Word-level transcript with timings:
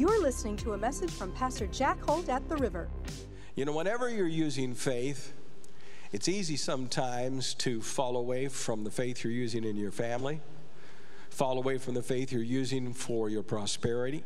You're 0.00 0.22
listening 0.22 0.56
to 0.56 0.72
a 0.72 0.78
message 0.78 1.10
from 1.10 1.30
Pastor 1.32 1.66
Jack 1.66 2.02
Holt 2.06 2.30
at 2.30 2.48
the 2.48 2.56
River. 2.56 2.88
You 3.54 3.66
know, 3.66 3.72
whenever 3.72 4.08
you're 4.08 4.26
using 4.26 4.72
faith, 4.72 5.34
it's 6.10 6.26
easy 6.26 6.56
sometimes 6.56 7.52
to 7.56 7.82
fall 7.82 8.16
away 8.16 8.48
from 8.48 8.82
the 8.82 8.90
faith 8.90 9.22
you're 9.22 9.30
using 9.30 9.62
in 9.62 9.76
your 9.76 9.90
family, 9.90 10.40
fall 11.28 11.58
away 11.58 11.76
from 11.76 11.92
the 11.92 12.02
faith 12.02 12.32
you're 12.32 12.42
using 12.42 12.94
for 12.94 13.28
your 13.28 13.42
prosperity, 13.42 14.24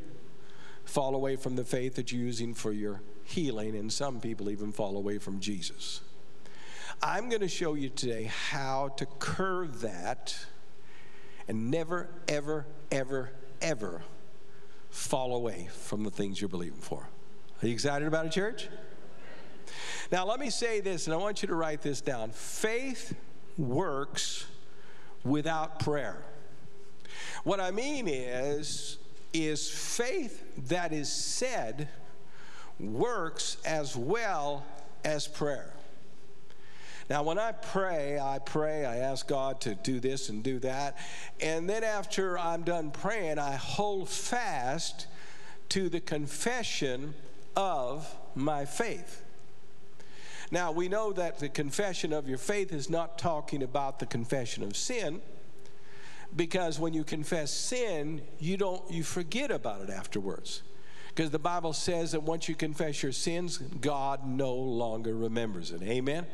fall 0.85 1.17
away 1.17 1.35
from 1.35 1.57
the 1.57 1.65
faith 1.65 1.97
that 1.97 2.13
you're 2.13 2.23
using 2.23 2.55
for 2.55 2.71
your 2.71 3.03
healing, 3.25 3.75
and 3.75 3.93
some 3.93 4.21
people 4.21 4.51
even 4.51 4.71
fall 4.71 4.97
away 4.97 5.19
from 5.19 5.41
Jesus. 5.41 6.03
I'm 7.03 7.29
going 7.29 7.41
to 7.41 7.49
show 7.49 7.75
you 7.75 7.89
today 7.89 8.31
how 8.51 8.91
to 8.91 9.07
curve 9.19 9.81
that 9.81 10.39
and 11.49 11.69
never, 11.73 12.11
ever, 12.29 12.65
ever, 12.93 13.33
ever 13.61 14.05
fall 14.95 15.35
away 15.35 15.69
from 15.73 16.05
the 16.05 16.11
things 16.11 16.41
you're 16.41 16.49
believing 16.49 16.79
for. 16.79 17.09
Are 17.61 17.67
you 17.67 17.73
excited 17.75 18.07
about 18.07 18.27
a 18.27 18.31
church? 18.31 18.69
Now, 20.13 20.25
let 20.25 20.39
me 20.39 20.51
say 20.51 20.81
this, 20.81 21.09
and 21.09 21.15
I 21.15 21.17
want 21.17 21.43
you 21.43 21.49
to 21.49 21.55
write 21.57 21.83
this 21.83 22.01
down. 22.01 22.31
Faith 22.31 23.13
works 23.59 24.47
without 25.25 25.81
prayer. 25.81 26.23
What 27.43 27.59
I 27.59 27.73
mean 27.73 28.07
is, 28.07 28.99
is 29.33 29.69
faith 29.69 30.45
that 30.69 30.93
is 30.93 31.11
said 31.11 31.89
works 32.79 33.57
as 33.65 33.97
well 33.97 34.65
as 35.05 35.27
prayer. 35.27 35.74
Now, 37.11 37.23
when 37.23 37.39
I 37.39 37.53
pray, 37.53 38.19
I 38.19 38.39
pray, 38.39 38.87
I 38.87 38.97
ask 38.97 39.29
God 39.29 39.61
to 39.63 39.75
do 39.75 40.01
this 40.01 40.31
and 40.31 40.43
do 40.43 40.59
that. 40.61 40.97
And 41.41 41.69
then 41.69 41.85
after 41.85 42.39
I'm 42.39 42.63
done 42.63 42.91
praying, 42.91 43.39
I 43.39 43.57
hold 43.57 44.09
fast 44.09 45.07
to 45.71 45.89
the 45.89 46.01
confession 46.01 47.15
of 47.57 48.11
my 48.35 48.65
faith. 48.65 49.23
Now, 50.51 50.73
we 50.73 50.89
know 50.89 51.13
that 51.13 51.39
the 51.39 51.49
confession 51.49 52.13
of 52.13 52.29
your 52.29 52.39
faith 52.39 52.73
is 52.73 52.89
not 52.89 53.19
talking 53.19 53.63
about 53.63 53.99
the 53.99 54.07
confession 54.07 54.63
of 54.63 54.77
sin 54.77 55.21
because 56.37 56.79
when 56.79 56.95
you 56.95 57.05
confess 57.05 57.53
sin, 57.53 58.23
you 58.39 58.57
don't 58.57 58.89
you 58.91 59.03
forget 59.03 59.51
about 59.51 59.83
it 59.83 59.91
afterwards. 59.91 60.63
Because 61.09 61.31
the 61.31 61.39
Bible 61.39 61.73
says 61.73 62.13
that 62.13 62.25
once 62.25 62.49
you 62.49 62.57
confess 62.57 63.03
your 63.03 63.13
sins, 63.13 63.59
God 63.59 64.27
no 64.27 64.53
longer 64.55 65.15
remembers 65.15 65.71
it. 65.71 65.81
Amen. 65.83 66.27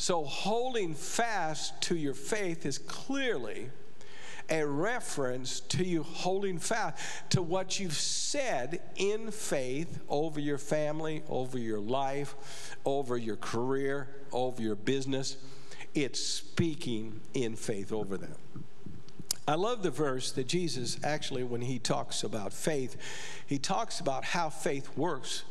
So, 0.00 0.24
holding 0.24 0.94
fast 0.94 1.78
to 1.82 1.94
your 1.94 2.14
faith 2.14 2.64
is 2.64 2.78
clearly 2.78 3.68
a 4.48 4.64
reference 4.64 5.60
to 5.60 5.84
you 5.84 6.04
holding 6.04 6.58
fast 6.58 6.96
to 7.28 7.42
what 7.42 7.78
you've 7.78 7.92
said 7.92 8.80
in 8.96 9.30
faith 9.30 10.00
over 10.08 10.40
your 10.40 10.56
family, 10.56 11.22
over 11.28 11.58
your 11.58 11.80
life, 11.80 12.34
over 12.86 13.18
your 13.18 13.36
career, 13.36 14.08
over 14.32 14.62
your 14.62 14.74
business. 14.74 15.36
It's 15.94 16.18
speaking 16.18 17.20
in 17.34 17.54
faith 17.54 17.92
over 17.92 18.16
them. 18.16 18.36
I 19.46 19.56
love 19.56 19.82
the 19.82 19.90
verse 19.90 20.32
that 20.32 20.48
Jesus 20.48 20.98
actually, 21.04 21.44
when 21.44 21.60
he 21.60 21.78
talks 21.78 22.24
about 22.24 22.54
faith, 22.54 22.96
he 23.46 23.58
talks 23.58 24.00
about 24.00 24.24
how 24.24 24.48
faith 24.48 24.96
works 24.96 25.42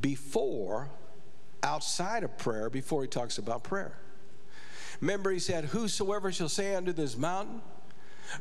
before 0.00 0.88
outside 1.62 2.22
of 2.24 2.36
prayer 2.38 2.70
before 2.70 3.02
he 3.02 3.08
talks 3.08 3.38
about 3.38 3.64
prayer. 3.64 3.98
Remember, 5.00 5.30
he 5.30 5.38
said, 5.38 5.66
Whosoever 5.66 6.30
shall 6.32 6.48
say 6.48 6.74
unto 6.74 6.92
this 6.92 7.16
mountain, 7.16 7.62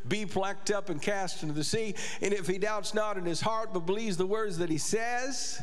be 0.08 0.26
plucked 0.26 0.72
up 0.72 0.90
and 0.90 1.02
cast 1.02 1.42
into 1.42 1.56
the 1.56 1.64
sea, 1.64 1.96
and 2.22 2.34
if 2.34 2.48
he 2.48 2.58
doubts 2.58 2.94
not 2.94 3.18
in 3.18 3.26
his 3.26 3.42
heart, 3.42 3.74
but 3.74 3.86
believes 3.86 4.18
the 4.18 4.26
words 4.26 4.58
that 4.60 4.70
he 4.70 4.78
says, 4.78 5.62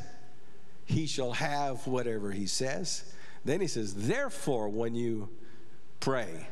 he 0.85 1.07
shall 1.07 1.33
have 1.33 1.87
whatever 1.87 2.31
he 2.31 2.47
says. 2.47 3.13
Then 3.45 3.61
he 3.61 3.67
says, 3.67 3.95
Therefore, 3.95 4.69
when 4.69 4.95
you 4.95 5.29
pray 6.01 6.49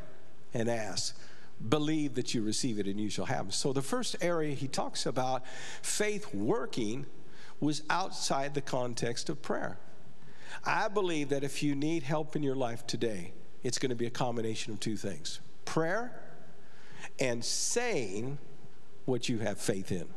and 0.53 0.69
ask, 0.69 1.17
believe 1.69 2.15
that 2.15 2.33
you 2.33 2.41
receive 2.41 2.79
it 2.79 2.85
and 2.85 2.99
you 2.99 3.09
shall 3.09 3.25
have. 3.25 3.53
So, 3.53 3.73
the 3.73 3.81
first 3.81 4.17
area 4.21 4.53
he 4.53 4.67
talks 4.67 5.05
about 5.05 5.45
faith 5.81 6.33
working 6.33 7.05
was 7.59 7.83
outside 7.89 8.53
the 8.53 8.61
context 8.61 9.29
of 9.29 9.41
prayer. 9.41 9.77
I 10.63 10.87
believe 10.87 11.29
that 11.29 11.43
if 11.43 11.61
you 11.63 11.75
need 11.75 12.03
help 12.03 12.35
in 12.35 12.43
your 12.43 12.55
life 12.55 12.85
today, 12.87 13.33
it's 13.63 13.79
going 13.79 13.89
to 13.89 13.95
be 13.95 14.05
a 14.05 14.11
combination 14.11 14.73
of 14.73 14.79
two 14.79 14.95
things 14.95 15.39
prayer 15.65 16.11
and 17.19 17.43
saying 17.43 18.37
what 19.05 19.27
you 19.29 19.39
have 19.39 19.59
faith 19.59 19.91
in. 19.91 20.07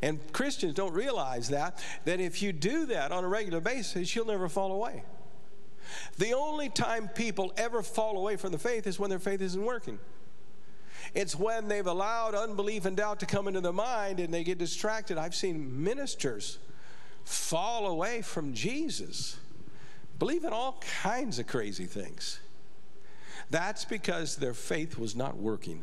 And 0.00 0.20
Christians 0.32 0.74
don't 0.74 0.92
realize 0.92 1.48
that, 1.48 1.82
that 2.04 2.20
if 2.20 2.40
you 2.40 2.52
do 2.52 2.86
that 2.86 3.10
on 3.10 3.24
a 3.24 3.28
regular 3.28 3.60
basis, 3.60 4.14
you'll 4.14 4.26
never 4.26 4.48
fall 4.48 4.72
away. 4.72 5.02
The 6.18 6.34
only 6.34 6.68
time 6.68 7.08
people 7.08 7.52
ever 7.56 7.82
fall 7.82 8.16
away 8.16 8.36
from 8.36 8.52
the 8.52 8.58
faith 8.58 8.86
is 8.86 8.98
when 8.98 9.10
their 9.10 9.18
faith 9.18 9.40
isn't 9.40 9.64
working. 9.64 9.98
It's 11.14 11.34
when 11.34 11.68
they've 11.68 11.86
allowed 11.86 12.34
unbelief 12.34 12.84
and 12.84 12.96
doubt 12.96 13.20
to 13.20 13.26
come 13.26 13.48
into 13.48 13.60
their 13.60 13.72
mind 13.72 14.20
and 14.20 14.32
they 14.32 14.44
get 14.44 14.58
distracted. 14.58 15.16
I've 15.16 15.34
seen 15.34 15.82
ministers 15.82 16.58
fall 17.28 17.88
away 17.88 18.22
from 18.22 18.54
Jesus, 18.54 19.36
believing 20.18 20.50
all 20.50 20.82
kinds 21.02 21.38
of 21.38 21.46
crazy 21.46 21.84
things. 21.84 22.40
That's 23.50 23.84
because 23.84 24.36
their 24.36 24.54
faith 24.54 24.98
was 24.98 25.14
not 25.14 25.36
working. 25.36 25.82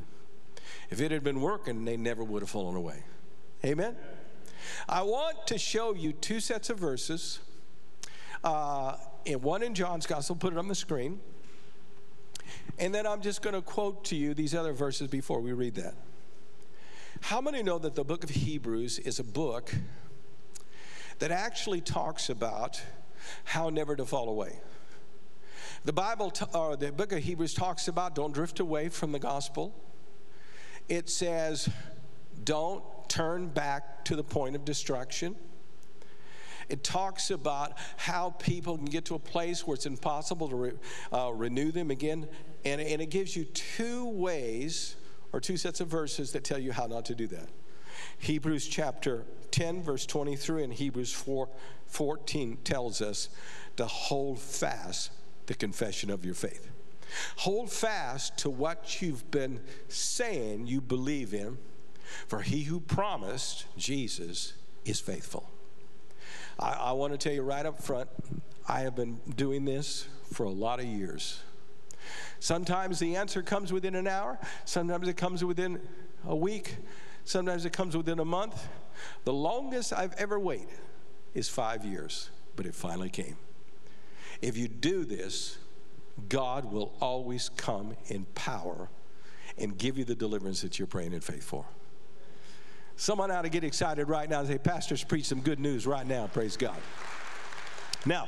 If 0.89 0.99
it 0.99 1.11
had 1.11 1.23
been 1.23 1.41
working, 1.41 1.85
they 1.85 1.97
never 1.97 2.23
would 2.23 2.41
have 2.41 2.49
fallen 2.49 2.75
away. 2.75 3.03
Amen? 3.63 3.95
I 4.89 5.03
want 5.03 5.45
to 5.47 5.59
show 5.59 5.93
you 5.93 6.13
two 6.13 6.39
sets 6.39 6.71
of 6.71 6.79
verses. 6.79 7.39
Uh, 8.43 8.95
one 9.39 9.61
in 9.61 9.75
John's 9.75 10.07
Gospel, 10.07 10.35
put 10.35 10.51
it 10.51 10.57
on 10.57 10.67
the 10.67 10.75
screen. 10.75 11.19
And 12.79 12.93
then 12.93 13.05
I'm 13.05 13.21
just 13.21 13.43
going 13.43 13.55
to 13.55 13.61
quote 13.61 14.03
to 14.05 14.15
you 14.15 14.33
these 14.33 14.55
other 14.55 14.73
verses 14.73 15.07
before 15.07 15.39
we 15.39 15.53
read 15.53 15.75
that. 15.75 15.93
How 17.21 17.39
many 17.39 17.61
know 17.61 17.77
that 17.77 17.93
the 17.93 18.03
book 18.03 18.23
of 18.23 18.31
Hebrews 18.31 18.99
is 18.99 19.19
a 19.19 19.23
book 19.23 19.73
that 21.19 21.31
actually 21.31 21.81
talks 21.81 22.29
about 22.29 22.81
how 23.43 23.69
never 23.69 23.95
to 23.95 24.05
fall 24.05 24.29
away. 24.29 24.59
The 25.83 25.93
Bible, 25.93 26.31
t- 26.31 26.45
or 26.53 26.75
the 26.75 26.91
book 26.91 27.11
of 27.11 27.19
Hebrews 27.19 27.53
talks 27.53 27.87
about 27.87 28.15
don't 28.15 28.33
drift 28.33 28.59
away 28.59 28.89
from 28.89 29.11
the 29.11 29.19
gospel. 29.19 29.73
It 30.89 31.09
says 31.09 31.69
don't 32.43 32.83
turn 33.07 33.47
back 33.47 34.05
to 34.05 34.15
the 34.15 34.23
point 34.23 34.55
of 34.55 34.65
destruction. 34.65 35.35
It 36.69 36.83
talks 36.83 37.29
about 37.29 37.73
how 37.97 38.31
people 38.31 38.77
can 38.77 38.85
get 38.85 39.05
to 39.05 39.15
a 39.15 39.19
place 39.19 39.67
where 39.67 39.75
it's 39.75 39.85
impossible 39.85 40.49
to 40.49 40.55
re, 40.55 40.71
uh, 41.13 41.31
renew 41.33 41.71
them 41.71 41.91
again. 41.91 42.27
And, 42.63 42.81
and 42.81 43.01
it 43.01 43.11
gives 43.11 43.35
you 43.35 43.45
two 43.45 44.09
ways 44.09 44.95
or 45.31 45.39
two 45.39 45.57
sets 45.57 45.81
of 45.81 45.87
verses 45.87 46.31
that 46.31 46.43
tell 46.43 46.57
you 46.57 46.71
how 46.71 46.87
not 46.87 47.05
to 47.05 47.15
do 47.15 47.27
that. 47.27 47.49
Hebrews 48.19 48.67
chapter 48.67 49.23
10, 49.51 49.83
verse 49.83 50.05
23, 50.05 50.63
and 50.63 50.73
Hebrews 50.73 51.13
4, 51.13 51.47
14 51.87 52.57
tells 52.63 53.01
us 53.01 53.29
to 53.77 53.85
hold 53.85 54.39
fast 54.39 55.11
the 55.45 55.53
confession 55.53 56.09
of 56.09 56.25
your 56.25 56.33
faith. 56.33 56.69
Hold 57.37 57.71
fast 57.71 58.37
to 58.39 58.49
what 58.49 59.01
you've 59.01 59.29
been 59.31 59.61
saying 59.87 60.67
you 60.67 60.81
believe 60.81 61.33
in, 61.33 61.57
for 62.27 62.41
he 62.41 62.63
who 62.63 62.79
promised, 62.79 63.65
Jesus, 63.77 64.53
is 64.85 64.99
faithful. 64.99 65.49
I, 66.59 66.73
I 66.73 66.91
want 66.93 67.13
to 67.13 67.17
tell 67.17 67.33
you 67.33 67.41
right 67.41 67.65
up 67.65 67.81
front, 67.81 68.09
I 68.67 68.81
have 68.81 68.95
been 68.95 69.19
doing 69.35 69.65
this 69.65 70.07
for 70.33 70.43
a 70.43 70.51
lot 70.51 70.79
of 70.79 70.85
years. 70.85 71.39
Sometimes 72.39 72.99
the 72.99 73.15
answer 73.15 73.41
comes 73.41 73.71
within 73.71 73.95
an 73.95 74.07
hour, 74.07 74.39
sometimes 74.65 75.07
it 75.07 75.17
comes 75.17 75.43
within 75.43 75.79
a 76.27 76.35
week, 76.35 76.77
Sometimes 77.25 77.65
it 77.65 77.73
comes 77.73 77.97
within 77.97 78.19
a 78.19 78.25
month. 78.25 78.67
The 79.25 79.33
longest 79.33 79.91
I've 79.91 80.13
ever 80.13 80.39
waited 80.39 80.79
is 81.33 81.49
five 81.49 81.83
years, 81.83 82.29
but 82.55 82.65
it 82.65 82.73
finally 82.73 83.09
came. 83.09 83.35
If 84.41 84.57
you 84.57 84.67
do 84.67 85.03
this, 85.03 85.57
God 86.29 86.71
will 86.71 86.95
always 87.01 87.49
come 87.57 87.95
in 88.07 88.25
power 88.35 88.89
and 89.57 89.77
give 89.77 89.97
you 89.97 90.05
the 90.05 90.15
deliverance 90.15 90.61
that 90.61 90.79
you're 90.79 90.87
praying 90.87 91.13
in 91.13 91.21
faith 91.21 91.43
for. 91.43 91.65
Someone 92.95 93.31
ought 93.31 93.41
to 93.41 93.49
get 93.49 93.63
excited 93.63 94.07
right 94.07 94.29
now 94.29 94.39
and 94.39 94.47
say, 94.47 94.57
Pastor's 94.57 95.03
preach 95.03 95.25
some 95.25 95.41
good 95.41 95.59
news 95.59 95.85
right 95.85 96.07
now. 96.07 96.27
Praise 96.27 96.55
God. 96.55 96.77
Now, 98.05 98.27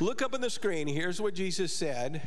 look 0.00 0.22
up 0.22 0.34
on 0.34 0.40
the 0.40 0.50
screen. 0.50 0.86
Here's 0.86 1.20
what 1.20 1.34
Jesus 1.34 1.72
said 1.72 2.22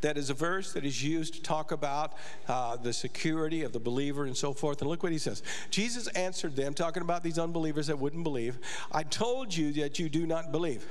that 0.00 0.16
is 0.16 0.30
a 0.30 0.34
verse 0.34 0.72
that 0.74 0.84
is 0.84 1.02
used 1.02 1.34
to 1.34 1.42
talk 1.42 1.72
about 1.72 2.14
uh, 2.46 2.76
the 2.76 2.92
security 2.92 3.62
of 3.62 3.72
the 3.72 3.80
believer 3.80 4.26
and 4.26 4.36
so 4.36 4.52
forth. 4.52 4.80
And 4.80 4.88
look 4.88 5.02
what 5.02 5.12
he 5.12 5.18
says 5.18 5.42
Jesus 5.70 6.06
answered 6.08 6.54
them, 6.54 6.74
talking 6.74 7.02
about 7.02 7.22
these 7.22 7.38
unbelievers 7.38 7.88
that 7.88 7.98
wouldn't 7.98 8.24
believe. 8.24 8.58
I 8.92 9.02
told 9.02 9.54
you 9.54 9.72
that 9.72 9.98
you 9.98 10.08
do 10.08 10.26
not 10.26 10.52
believe. 10.52 10.84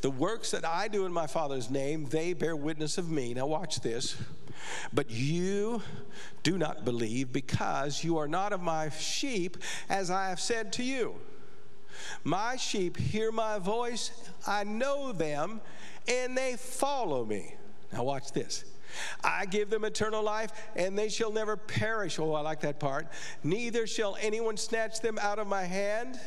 The 0.00 0.10
works 0.10 0.50
that 0.52 0.64
I 0.64 0.88
do 0.88 1.04
in 1.04 1.12
my 1.12 1.26
Father's 1.26 1.70
name, 1.70 2.06
they 2.06 2.32
bear 2.32 2.56
witness 2.56 2.98
of 2.98 3.10
me. 3.10 3.34
Now, 3.34 3.46
watch 3.46 3.80
this. 3.80 4.16
But 4.92 5.10
you 5.10 5.82
do 6.42 6.58
not 6.58 6.84
believe 6.84 7.32
because 7.32 8.02
you 8.02 8.18
are 8.18 8.28
not 8.28 8.52
of 8.52 8.62
my 8.62 8.88
sheep, 8.88 9.58
as 9.88 10.10
I 10.10 10.28
have 10.28 10.40
said 10.40 10.72
to 10.74 10.82
you. 10.82 11.16
My 12.24 12.56
sheep 12.56 12.96
hear 12.96 13.32
my 13.32 13.58
voice, 13.58 14.10
I 14.46 14.64
know 14.64 15.12
them, 15.12 15.60
and 16.08 16.36
they 16.36 16.56
follow 16.56 17.24
me. 17.24 17.54
Now, 17.92 18.04
watch 18.04 18.32
this. 18.32 18.64
I 19.22 19.46
give 19.46 19.70
them 19.70 19.84
eternal 19.84 20.22
life, 20.22 20.50
and 20.74 20.98
they 20.98 21.08
shall 21.08 21.32
never 21.32 21.56
perish. 21.56 22.18
Oh, 22.18 22.32
I 22.32 22.40
like 22.40 22.60
that 22.60 22.80
part. 22.80 23.08
Neither 23.42 23.86
shall 23.86 24.16
anyone 24.20 24.56
snatch 24.56 25.00
them 25.00 25.18
out 25.18 25.38
of 25.38 25.46
my 25.46 25.64
hand. 25.64 26.18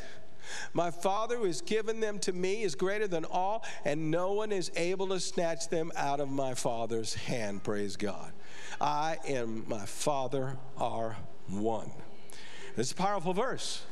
My 0.72 0.90
Father 0.90 1.36
who 1.36 1.44
has 1.44 1.60
given 1.60 2.00
them 2.00 2.18
to 2.20 2.32
me 2.32 2.62
is 2.62 2.74
greater 2.74 3.06
than 3.06 3.24
all, 3.24 3.64
and 3.84 4.10
no 4.10 4.32
one 4.32 4.52
is 4.52 4.70
able 4.76 5.08
to 5.08 5.20
snatch 5.20 5.68
them 5.68 5.92
out 5.96 6.20
of 6.20 6.28
my 6.28 6.54
Father's 6.54 7.14
hand. 7.14 7.62
Praise 7.62 7.96
God. 7.96 8.32
I 8.80 9.18
and 9.26 9.66
my 9.68 9.84
Father 9.84 10.56
are 10.76 11.16
one. 11.48 11.90
This 12.76 12.86
is 12.88 12.92
a 12.92 12.96
powerful 12.96 13.34
verse. 13.34 13.82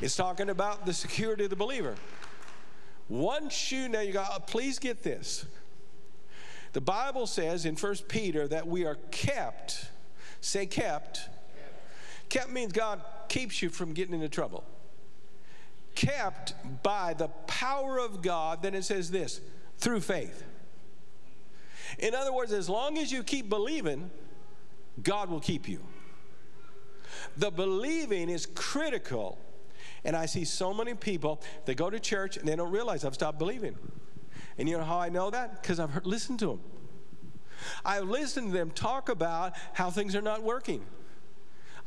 It's 0.00 0.16
talking 0.16 0.50
about 0.50 0.86
the 0.86 0.92
security 0.92 1.44
of 1.44 1.50
the 1.50 1.56
believer. 1.56 1.94
Once 3.08 3.70
you 3.70 3.88
now 3.88 4.00
you 4.00 4.12
got 4.12 4.30
oh, 4.32 4.40
please 4.40 4.78
get 4.78 5.02
this. 5.02 5.46
The 6.72 6.80
Bible 6.80 7.26
says 7.26 7.64
in 7.64 7.76
1 7.76 7.94
Peter 8.08 8.46
that 8.48 8.66
we 8.66 8.84
are 8.84 8.96
kept. 9.10 9.88
Say 10.40 10.66
kept. 10.66 11.16
Kept, 11.16 12.28
kept 12.28 12.50
means 12.50 12.72
God 12.72 13.00
keeps 13.28 13.62
you 13.62 13.70
from 13.70 13.92
getting 13.92 14.14
into 14.14 14.28
trouble 14.28 14.64
kept 15.96 16.54
by 16.84 17.14
the 17.14 17.28
power 17.48 17.98
of 17.98 18.22
God, 18.22 18.62
then 18.62 18.74
it 18.74 18.84
says 18.84 19.10
this 19.10 19.40
through 19.78 20.00
faith. 20.00 20.44
In 21.98 22.14
other 22.14 22.32
words, 22.32 22.52
as 22.52 22.68
long 22.68 22.98
as 22.98 23.10
you 23.10 23.24
keep 23.24 23.48
believing, 23.48 24.10
God 25.02 25.28
will 25.28 25.40
keep 25.40 25.68
you. 25.68 25.80
The 27.36 27.50
believing 27.50 28.28
is 28.28 28.46
critical. 28.46 29.38
And 30.06 30.14
I 30.14 30.26
see 30.26 30.44
so 30.44 30.72
many 30.72 30.94
people, 30.94 31.42
they 31.64 31.74
go 31.74 31.90
to 31.90 31.98
church 31.98 32.36
and 32.36 32.46
they 32.46 32.54
don't 32.54 32.70
realize 32.70 33.04
I've 33.04 33.14
stopped 33.14 33.40
believing. 33.40 33.76
And 34.56 34.68
you 34.68 34.78
know 34.78 34.84
how 34.84 35.00
I 35.00 35.08
know 35.08 35.30
that? 35.30 35.60
Because 35.60 35.80
I've 35.80 35.90
heard, 35.90 36.06
listened 36.06 36.38
to 36.38 36.46
them. 36.46 36.60
I've 37.84 38.04
listened 38.04 38.52
to 38.52 38.56
them 38.56 38.70
talk 38.70 39.08
about 39.08 39.54
how 39.72 39.90
things 39.90 40.14
are 40.14 40.22
not 40.22 40.44
working. 40.44 40.86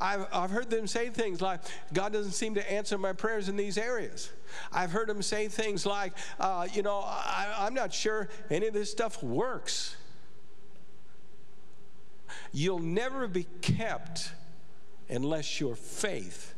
I've, 0.02 0.28
I've 0.34 0.52
heard 0.52 0.70
them 0.70 0.86
say 0.86 1.08
things 1.08 1.42
like, 1.42 1.62
God 1.94 2.12
doesn't 2.12 2.34
seem 2.34 2.56
to 2.56 2.72
answer 2.72 2.98
my 2.98 3.14
prayers 3.14 3.48
in 3.48 3.56
these 3.56 3.78
areas. 3.78 4.30
I've 4.70 4.92
heard 4.92 5.08
them 5.08 5.22
say 5.22 5.48
things 5.48 5.86
like, 5.86 6.12
uh, 6.42 6.68
you 6.74 6.82
know, 6.82 7.00
I, 7.00 7.56
I'm 7.60 7.74
not 7.74 7.94
sure 7.94 8.28
any 8.50 8.68
of 8.68 8.74
this 8.74 8.92
stuff 8.92 9.24
works. 9.24 9.96
You'll 12.52 12.80
never 12.80 13.30
be 13.30 13.46
kept 13.62 14.32
unless 15.10 15.62
your 15.62 15.78
faith 15.78 16.49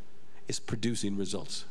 is 0.51 0.59
producing 0.59 1.17
results. 1.17 1.63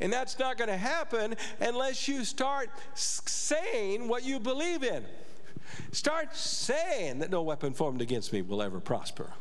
And 0.00 0.12
that's 0.12 0.40
not 0.40 0.58
going 0.58 0.68
to 0.70 0.76
happen 0.76 1.36
unless 1.60 2.08
you 2.08 2.24
start 2.24 2.68
saying 2.94 4.08
what 4.08 4.24
you 4.24 4.40
believe 4.40 4.82
in. 4.82 5.04
Start 5.92 6.36
saying 6.36 7.20
that 7.20 7.30
no 7.30 7.42
weapon 7.42 7.72
formed 7.72 8.02
against 8.02 8.32
me 8.32 8.42
will 8.42 8.60
ever 8.60 8.80
prosper. 8.80 9.32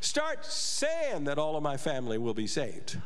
Start 0.00 0.44
saying 0.44 1.22
that 1.24 1.38
all 1.38 1.56
of 1.56 1.62
my 1.62 1.76
family 1.76 2.18
will 2.18 2.34
be 2.34 2.48
saved. 2.48 2.98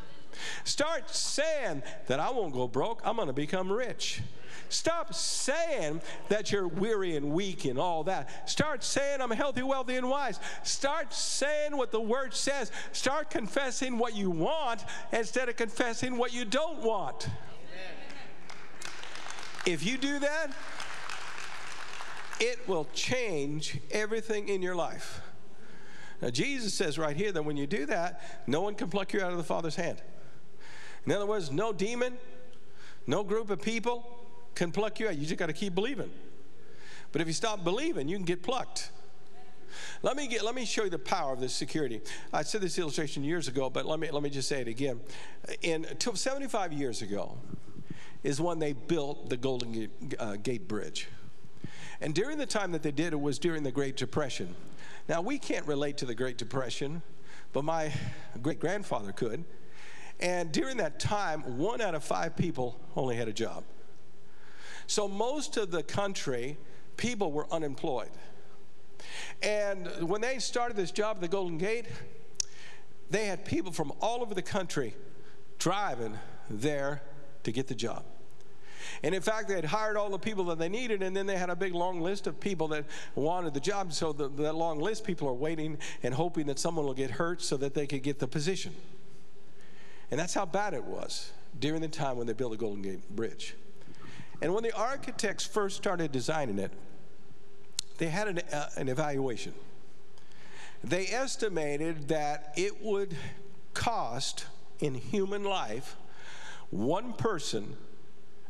Start 0.65 1.11
saying 1.11 1.83
that 2.07 2.21
I 2.21 2.31
won't 2.31 2.53
go 2.53 2.69
broke, 2.69 3.01
I'm 3.05 3.17
going 3.17 3.29
to 3.29 3.33
become 3.33 3.71
rich. 3.71 4.21
Stop 4.69 5.15
saying 5.15 6.01
that 6.29 6.51
you're 6.51 6.67
weary 6.67 7.17
and 7.17 7.31
weak 7.31 7.65
and 7.65 7.79
all 7.79 8.05
that. 8.05 8.49
Start 8.49 8.83
saying 8.83 9.21
I'm 9.21 9.31
healthy, 9.31 9.63
wealthy, 9.63 9.97
and 9.97 10.09
wise. 10.09 10.41
Start 10.63 11.13
saying 11.13 11.77
what 11.77 11.93
the 11.93 12.01
word 12.01 12.35
says. 12.35 12.73
Start 12.93 13.31
confessing 13.31 13.99
what 13.99 14.17
you 14.17 14.31
want 14.31 14.85
instead 15.13 15.49
of 15.49 15.57
confessing 15.57 16.17
what 16.17 16.33
you 16.33 16.45
don't 16.45 16.81
want. 16.81 17.29
If 19.67 19.85
you 19.85 19.97
do 19.97 20.19
that, 20.19 20.51
it 22.41 22.69
will 22.69 22.87
change 22.93 23.81
everything 23.91 24.49
in 24.49 24.61
your 24.61 24.75
life. 24.75 25.21
Now, 26.21 26.31
Jesus 26.31 26.75
says 26.75 26.99
right 26.99 27.17
here 27.17 27.33
that 27.33 27.45
when 27.45 27.57
you 27.57 27.67
do 27.67 27.87
that, 27.87 28.43
no 28.47 28.61
one 28.61 28.75
can 28.75 28.89
pluck 28.89 29.13
you 29.13 29.23
out 29.23 29.31
of 29.31 29.39
the 29.39 29.45
Father's 29.45 29.77
hand. 29.77 30.03
In 31.07 31.13
other 31.13 31.27
words, 31.27 31.51
no 31.51 31.73
demon, 31.73 32.17
no 33.07 33.23
group 33.23 33.51
of 33.51 33.61
people 33.61 34.07
can 34.55 34.73
pluck 34.73 35.01
you 35.01 35.09
out. 35.09 35.17
You 35.17 35.27
just 35.27 35.39
got 35.39 35.47
to 35.47 35.53
keep 35.53 35.75
believing. 35.75 36.11
But 37.13 37.21
if 37.21 37.27
you 37.27 37.33
stop 37.33 37.63
believing, 37.63 38.09
you 38.09 38.17
can 38.17 38.25
get 38.25 38.43
plucked. 38.43 38.91
Let 40.03 40.17
me, 40.17 40.27
get, 40.27 40.45
let 40.45 40.55
me 40.55 40.65
show 40.65 40.85
you 40.85 40.91
the 40.91 40.99
power 40.99 41.33
of 41.33 41.41
this 41.41 41.55
security. 41.55 42.01
I 42.33 42.43
said 42.43 42.61
this 42.61 42.79
illustration 42.79 43.25
years 43.25 43.49
ago, 43.49 43.69
but 43.71 43.87
let 43.87 43.99
me, 43.99 44.11
let 44.11 44.23
me 44.23 44.31
just 44.31 44.49
say 44.49 44.61
it 44.61 44.69
again. 44.69 45.01
In 45.63 45.87
75 45.99 46.73
years 46.73 47.03
ago 47.03 47.37
is 48.23 48.41
when 48.41 48.59
they 48.59 48.73
built 48.73 49.29
the 49.29 49.37
Golden 49.37 49.73
Gate, 49.73 49.91
uh, 50.19 50.37
Gate 50.37 50.67
Bridge. 50.69 51.09
And 52.01 52.15
during 52.15 52.39
the 52.39 52.47
time 52.47 52.73
that 52.73 52.83
they 52.83 52.91
did, 52.91 53.13
it 53.13 53.21
was 53.21 53.39
during 53.39 53.63
the 53.63 53.73
Great 53.73 53.97
Depression. 53.97 54.55
Now, 55.09 55.21
we 55.21 55.39
can't 55.39 55.67
relate 55.67 55.99
to 55.99 56.07
the 56.07 56.15
Great 56.15 56.39
Depression, 56.39 57.03
but 57.53 57.65
my 57.65 57.93
great 58.43 58.59
grandfather 58.59 59.13
could. 59.13 59.45
And 60.21 60.53
during 60.53 60.77
that 60.79 61.01
time, 61.01 61.59
one 61.59 61.81
out 61.81 61.95
of 61.95 62.05
five 62.05 62.37
people 62.37 62.81
only 62.97 63.17
had 63.17 63.29
a 63.29 63.33
job. 63.33 63.65
So, 64.87 65.09
most 65.09 65.57
of 65.57 65.71
the 65.71 65.83
country, 65.83 66.57
people 66.97 67.33
were 67.33 67.53
unemployed. 67.53 68.11
And 69.43 69.89
when 70.09 70.21
they 70.21 70.39
started 70.39 70.77
this 70.77 70.91
job 70.91 71.17
at 71.17 71.23
the 71.23 71.29
Golden 71.29 71.59
Gate, 71.59 71.87
they 73.11 73.27
had 73.27 73.45
people 73.45 73.73
from 73.73 73.93
all 74.01 74.23
over 74.23 74.35
the 74.35 74.43
country 74.43 74.95
driving 75.59 76.19
there 76.49 77.03
to 77.45 77.53
get 77.53 77.67
the 77.67 77.75
job. 77.75 78.05
And 79.03 79.15
in 79.15 79.23
fact, 79.23 79.49
they 79.49 79.55
had 79.55 79.65
hired 79.65 79.97
all 79.97 80.11
the 80.11 80.19
people 80.19 80.45
that 80.45 80.59
they 80.59 80.69
needed, 80.69 81.03
and 81.03 81.17
then 81.17 81.27
they 81.27 81.37
had 81.37 81.51
a 81.51 81.57
big 81.57 81.75
long 81.75 82.01
list 82.01 82.27
of 82.27 82.39
people 82.39 82.69
that 82.69 82.85
wanted 83.15 83.55
the 83.55 83.61
job. 83.61 83.93
So 83.93 84.13
the, 84.13 84.29
that 84.29 84.55
long 84.55 84.79
list, 84.81 85.05
people 85.05 85.29
are 85.29 85.35
waiting 85.35 85.79
and 86.03 86.15
hoping 86.15 86.47
that 86.47 86.59
someone 86.59 86.85
will 86.85 86.95
get 86.95 87.11
hurt 87.11 87.41
so 87.43 87.57
that 87.59 87.75
they 87.75 87.87
could 87.87 88.03
get 88.03 88.19
the 88.19 88.29
position. 88.29 88.75
And 90.15 90.21
that's 90.21 90.33
how 90.35 90.47
bad 90.47 90.75
it 90.75 90.85
was 90.85 91.33
during 91.59 91.81
the 91.81 91.89
time 91.89 92.17
when 92.17 92.29
they 92.29 92.35
built 92.35 92.53
the 92.53 92.57
Golden 92.57 92.83
Gate 92.83 93.01
Bridge. 93.17 93.57
And 94.41 94.55
when 94.55 94.63
the 94.63 94.73
architects 94.73 95.45
first 95.45 95.77
started 95.77 96.13
designing 96.13 96.61
it, 96.61 96.71
they 97.99 98.07
had 98.07 98.29
an, 98.29 98.39
uh, 98.53 98.69
an 98.77 98.89
evaluation. 98.89 99.53
They 100.85 101.09
estimated 101.09 102.07
that 102.07 102.53
it 102.57 102.81
would 102.81 103.17
cost 103.73 104.47
in 104.79 104.95
human 104.95 105.43
life 105.43 105.97
one 106.71 107.15
person 107.15 107.77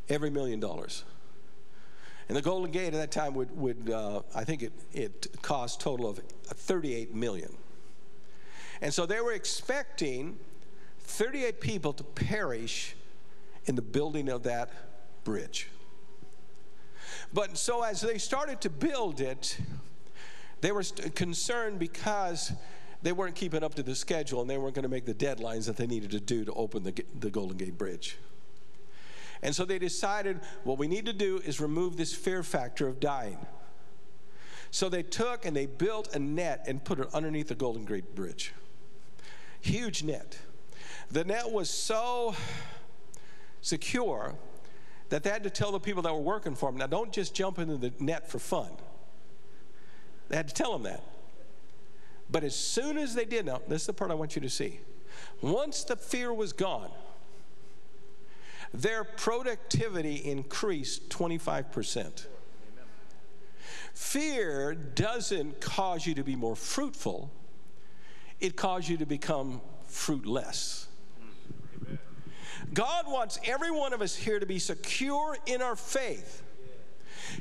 every 0.07 0.29
million 0.29 0.59
dollars. 0.59 1.03
And 2.29 2.37
the 2.37 2.43
Golden 2.43 2.69
Gate 2.69 2.93
at 2.93 2.93
that 2.93 3.11
time 3.11 3.33
would, 3.33 3.57
would 3.57 3.89
uh, 3.89 4.21
I 4.35 4.43
think 4.43 4.61
it, 4.61 4.73
it 4.93 5.35
cost 5.41 5.81
total 5.81 6.07
of 6.07 6.19
38 6.43 7.15
million. 7.15 7.57
And 8.81 8.93
so 8.93 9.07
they 9.07 9.19
were 9.19 9.33
expecting 9.33 10.37
38 11.05 11.59
people 11.59 11.93
to 11.93 12.03
perish 12.03 12.95
in 13.65 13.75
the 13.75 13.81
building 13.81 14.29
of 14.29 14.43
that 14.43 14.69
bridge. 15.23 15.69
But 17.33 17.57
so 17.57 17.83
as 17.83 18.01
they 18.01 18.17
started 18.17 18.61
to 18.61 18.69
build 18.69 19.21
it, 19.21 19.57
they 20.61 20.71
were 20.71 20.83
concerned 21.15 21.79
because 21.79 22.51
they 23.01 23.11
weren't 23.11 23.35
keeping 23.35 23.63
up 23.63 23.75
to 23.75 23.83
the 23.83 23.95
schedule 23.95 24.41
and 24.41 24.49
they 24.49 24.57
weren't 24.57 24.73
going 24.73 24.83
to 24.83 24.89
make 24.89 25.05
the 25.05 25.13
deadlines 25.13 25.65
that 25.65 25.77
they 25.77 25.87
needed 25.87 26.11
to 26.11 26.19
do 26.19 26.45
to 26.45 26.53
open 26.53 26.83
the, 26.83 27.05
the 27.19 27.29
Golden 27.29 27.57
Gate 27.57 27.77
Bridge. 27.77 28.17
And 29.41 29.55
so 29.55 29.65
they 29.65 29.77
decided 29.77 30.39
what 30.63 30.77
we 30.77 30.87
need 30.87 31.05
to 31.05 31.13
do 31.13 31.39
is 31.45 31.59
remove 31.59 31.97
this 31.97 32.15
fear 32.15 32.41
factor 32.41 32.87
of 32.87 32.99
dying. 32.99 33.37
So 34.71 34.89
they 34.89 35.03
took 35.03 35.45
and 35.45 35.55
they 35.55 35.67
built 35.67 36.15
a 36.15 36.19
net 36.19 36.65
and 36.67 36.83
put 36.83 36.99
it 36.99 37.07
underneath 37.13 37.49
the 37.49 37.55
Golden 37.55 37.85
Gate 37.85 38.15
Bridge. 38.15 38.53
Huge 39.61 40.03
net. 40.03 40.37
The 41.11 41.23
net 41.23 41.51
was 41.51 41.69
so 41.69 42.35
secure 43.61 44.35
that 45.09 45.23
they 45.23 45.29
had 45.29 45.43
to 45.43 45.49
tell 45.49 45.71
the 45.71 45.79
people 45.79 46.01
that 46.03 46.13
were 46.13 46.19
working 46.19 46.55
for 46.55 46.69
them 46.69 46.77
now 46.77 46.87
don't 46.87 47.11
just 47.11 47.33
jump 47.33 47.59
into 47.59 47.77
the 47.77 47.93
net 47.99 48.29
for 48.29 48.39
fun. 48.39 48.69
They 50.29 50.35
had 50.35 50.47
to 50.47 50.53
tell 50.53 50.73
them 50.73 50.83
that. 50.83 51.03
But 52.29 52.43
as 52.43 52.55
soon 52.55 52.97
as 52.97 53.13
they 53.13 53.25
did, 53.25 53.45
now, 53.45 53.61
this 53.67 53.81
is 53.81 53.87
the 53.87 53.93
part 53.93 54.09
I 54.09 54.15
want 54.15 54.35
you 54.35 54.41
to 54.41 54.49
see. 54.49 54.79
Once 55.41 55.83
the 55.83 55.95
fear 55.95 56.33
was 56.33 56.53
gone, 56.53 56.89
their 58.73 59.03
productivity 59.03 60.15
increased 60.15 61.09
25%. 61.09 62.25
Fear 63.93 64.73
doesn't 64.73 65.61
cause 65.61 66.05
you 66.05 66.15
to 66.15 66.23
be 66.23 66.35
more 66.35 66.55
fruitful, 66.55 67.31
it 68.39 68.55
causes 68.55 68.89
you 68.89 68.97
to 68.97 69.05
become 69.05 69.61
fruitless. 69.87 70.87
God 72.73 73.05
wants 73.07 73.39
every 73.45 73.71
one 73.71 73.93
of 73.93 74.01
us 74.01 74.15
here 74.15 74.39
to 74.39 74.45
be 74.45 74.59
secure 74.59 75.37
in 75.45 75.61
our 75.61 75.75
faith. 75.75 76.41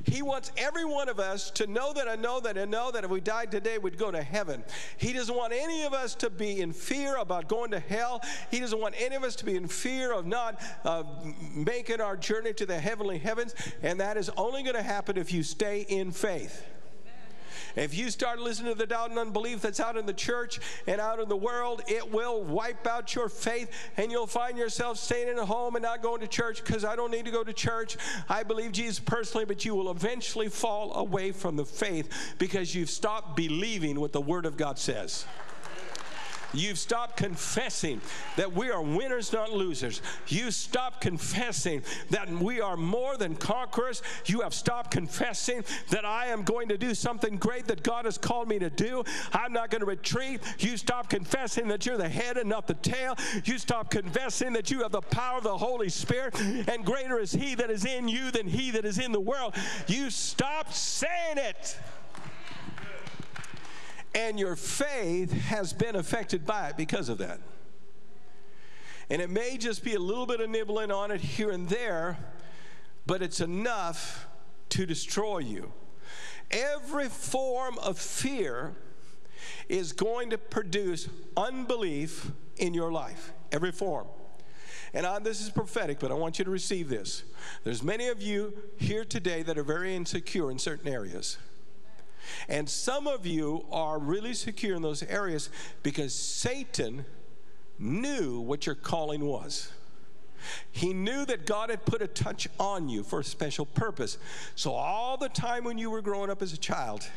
He 0.05 0.23
wants 0.23 0.51
every 0.57 0.85
one 0.85 1.09
of 1.09 1.21
us 1.21 1.51
to 1.53 1.67
know 1.67 1.93
that 1.93 2.09
I 2.09 2.17
know 2.17 2.41
that 2.41 2.59
I 2.59 2.65
know 2.65 2.91
that 2.91 3.05
if 3.05 3.11
we 3.11 3.21
died 3.21 3.51
today, 3.51 3.79
we'd 3.79 3.99
go 3.99 4.11
to 4.11 4.23
heaven. 4.23 4.65
He 4.97 5.13
doesn't 5.13 5.35
want 5.35 5.53
any 5.53 5.85
of 5.85 5.93
us 5.93 6.15
to 6.17 6.31
be 6.31 6.61
in 6.61 6.73
fear 6.73 7.17
about 7.17 7.49
going 7.49 7.71
to 7.73 7.81
hell. 7.81 8.23
He 8.51 8.61
doesn't 8.61 8.81
want 8.81 8.95
any 8.99 9.15
of 9.17 9.25
us 9.25 9.37
to 9.37 9.45
be 9.45 9.57
in 9.57 9.69
fear 9.69 10.13
of 10.13 10.27
not 10.27 10.61
uh, 10.85 11.05
making 11.55 12.01
our 12.01 12.17
journey 12.17 12.53
to 12.55 12.67
the 12.67 12.79
heavenly 12.79 13.19
heavens. 13.19 13.55
And 13.83 14.01
that 14.01 14.17
is 14.17 14.31
only 14.37 14.63
going 14.63 14.77
to 14.77 14.83
happen 14.83 15.17
if 15.17 15.33
you 15.33 15.43
stay 15.43 15.83
in 15.83 16.11
faith. 16.11 16.65
If 17.77 17.95
you 17.95 18.11
start 18.11 18.39
listening 18.39 18.73
to 18.73 18.79
the 18.79 18.87
doubt 18.87 19.11
and 19.11 19.19
unbelief 19.19 19.61
that's 19.61 19.81
out 19.81 19.97
in 19.97 20.07
the 20.07 20.13
church 20.13 20.61
and 20.87 21.01
out 21.01 21.21
in 21.21 21.29
the 21.29 21.37
world, 21.37 21.83
it 21.89 22.13
will 22.13 22.43
wipe 22.43 22.87
out 22.87 23.15
your 23.15 23.29
faith 23.29 23.71
and 23.97 24.11
you'll 24.13 24.27
find 24.27 24.57
yourself 24.57 24.99
staying 24.99 25.29
at 25.29 25.39
home 25.39 25.75
and 25.75 25.83
not 25.83 26.03
going 26.03 26.21
to 26.21 26.29
church 26.29 26.63
because 26.65 26.85
I 26.85 26.97
don't 26.97 27.11
need 27.11 27.25
to 27.25 27.31
go 27.31 27.43
to 27.43 27.53
church. 27.53 27.97
I 28.29 28.43
believe 28.43 28.73
Jesus 28.73 29.01
personally, 29.01 29.45
but 29.45 29.65
you 29.65 29.75
will 29.75 29.91
eventually 29.91 30.49
fall 30.49 30.95
away 30.95 31.33
from 31.33 31.57
the 31.57 31.65
faith 31.65 32.09
because 32.39 32.75
you've 32.75 32.91
stopped 32.91 33.37
believing 33.37 33.99
what 34.01 34.13
the 34.13 34.21
Word 34.21 34.47
of 34.47 34.57
God 34.57 34.79
says. 34.79 35.27
You've 36.55 36.79
stopped 36.79 37.17
confessing 37.17 38.01
that 38.37 38.53
we 38.53 38.71
are 38.71 38.83
winners, 38.83 39.33
not 39.33 39.53
losers. 39.53 40.01
You 40.29 40.51
stopped 40.51 41.01
confessing 41.01 41.83
that 42.11 42.29
we 42.29 42.61
are 42.61 42.77
more 42.77 43.17
than 43.17 43.35
conquerors. 43.35 44.03
You 44.27 44.41
have 44.41 44.55
stopped 44.55 44.91
confessing 44.91 45.65
that 45.91 46.05
I 46.05 46.27
am 46.27 46.43
going 46.43 46.69
to 46.69 46.79
do 46.79 46.95
something 46.95 47.37
great 47.37 47.67
that 47.67 47.83
God 47.83 48.05
has 48.05 48.19
called 48.19 48.49
me 48.49 48.59
to 48.59 48.71
do. 48.71 49.05
I'm 49.33 49.53
not 49.53 49.71
going 49.71 49.81
to 49.81 49.87
retreat. 49.87 50.41
You 50.59 50.77
stop 50.77 51.09
confessing 51.09 51.69
that 51.69 51.87
you're 51.87 51.99
the 51.99 52.09
head 52.09 52.37
and 52.37 52.49
not 52.49 52.67
the 52.67 52.75
tail. 52.75 53.17
You 53.45 53.59
stop 53.59 53.91
confessing 53.91 54.53
that 54.55 54.71
you 54.71 54.83
have 54.83 54.93
the 54.93 55.01
power 55.01 55.39
of 55.39 55.45
the 55.45 55.57
Holy 55.57 55.89
Spirit, 55.89 56.39
and 56.41 56.85
greater 56.85 57.19
is 57.19 57.33
He 57.33 57.55
that 57.57 57.71
is 57.71 57.85
in 57.85 58.09
you 58.09 58.31
than 58.31 58.47
He 58.47 58.71
that 58.73 58.85
is 58.85 58.99
in 58.99 59.13
the 59.13 59.21
world. 59.21 59.55
You 59.87 60.11
stop 60.11 60.73
saying 60.73 61.39
it 61.39 61.79
and 64.15 64.39
your 64.39 64.57
faith 64.57 65.33
has 65.33 65.73
been 65.73 65.97
affected 65.97 66.47
by 66.47 66.69
it 66.69 66.77
because 66.77 67.09
of 67.09 67.19
that. 67.19 67.41
And 69.11 69.21
it 69.21 69.29
may 69.29 69.57
just 69.59 69.85
be 69.85 69.95
a 69.95 69.99
little 69.99 70.27
bit 70.27 70.41
of 70.41 70.49
nibbling 70.49 70.91
on 70.91 71.11
it 71.11 71.21
here 71.21 71.51
and 71.51 71.69
there, 71.69 72.17
but 73.07 73.23
it's 73.23 73.41
enough 73.41 74.27
to 74.71 74.87
destroy 74.87 75.39
you. 75.39 75.73
Every 76.51 77.09
form 77.09 77.79
of 77.79 77.99
fear 77.99 78.75
is 79.69 79.93
going 79.93 80.31
to 80.31 80.39
produce 80.39 81.09
unbelief 81.37 82.31
in 82.57 82.73
your 82.73 82.93
life, 82.93 83.33
every 83.53 83.73
form. 83.73 84.07
And 84.95 85.05
I, 85.05 85.19
this 85.19 85.41
is 85.41 85.51
prophetic, 85.51 85.99
but 85.99 86.13
I 86.13 86.15
want 86.15 86.39
you 86.39 86.45
to 86.45 86.51
receive 86.51 86.89
this. 86.89 87.25
There's 87.65 87.83
many 87.83 88.09
of 88.09 88.23
you 88.23 88.55
here 88.79 89.05
today 89.05 89.43
that 89.43 89.59
are 89.59 89.65
very 89.65 89.95
insecure 89.95 90.51
in 90.51 90.59
certain 90.59 90.89
areas. 90.89 91.37
And 92.49 92.69
some 92.69 93.07
of 93.07 93.27
you 93.27 93.67
are 93.71 93.99
really 93.99 94.35
secure 94.35 94.77
in 94.77 94.83
those 94.83 95.03
areas 95.03 95.51
because 95.83 96.15
Satan 96.15 97.05
knew 97.79 98.41
what 98.41 98.67
your 98.67 98.75
calling 98.75 99.25
was. 99.25 99.71
He 100.71 100.93
knew 100.93 101.25
that 101.27 101.47
God 101.47 101.71
had 101.71 101.85
put 101.85 102.03
a 102.03 102.07
touch 102.07 102.49
on 102.59 102.89
you 102.89 103.03
for 103.03 103.21
a 103.21 103.25
special 103.25 103.67
purpose. 103.67 104.19
So, 104.55 104.73
all 104.73 105.17
the 105.17 105.29
time 105.29 105.65
when 105.65 105.79
you 105.79 105.91
were 105.91 106.03
growing 106.03 106.31
up 106.31 106.43
as 106.43 106.53
a 106.53 106.59
child, 106.59 107.09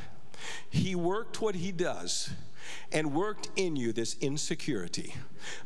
He 0.69 0.95
worked 0.95 1.41
what 1.41 1.55
He 1.55 1.71
does 1.71 2.29
and 2.91 3.13
worked 3.13 3.49
in 3.55 3.75
you 3.75 3.93
this 3.93 4.17
insecurity 4.19 5.13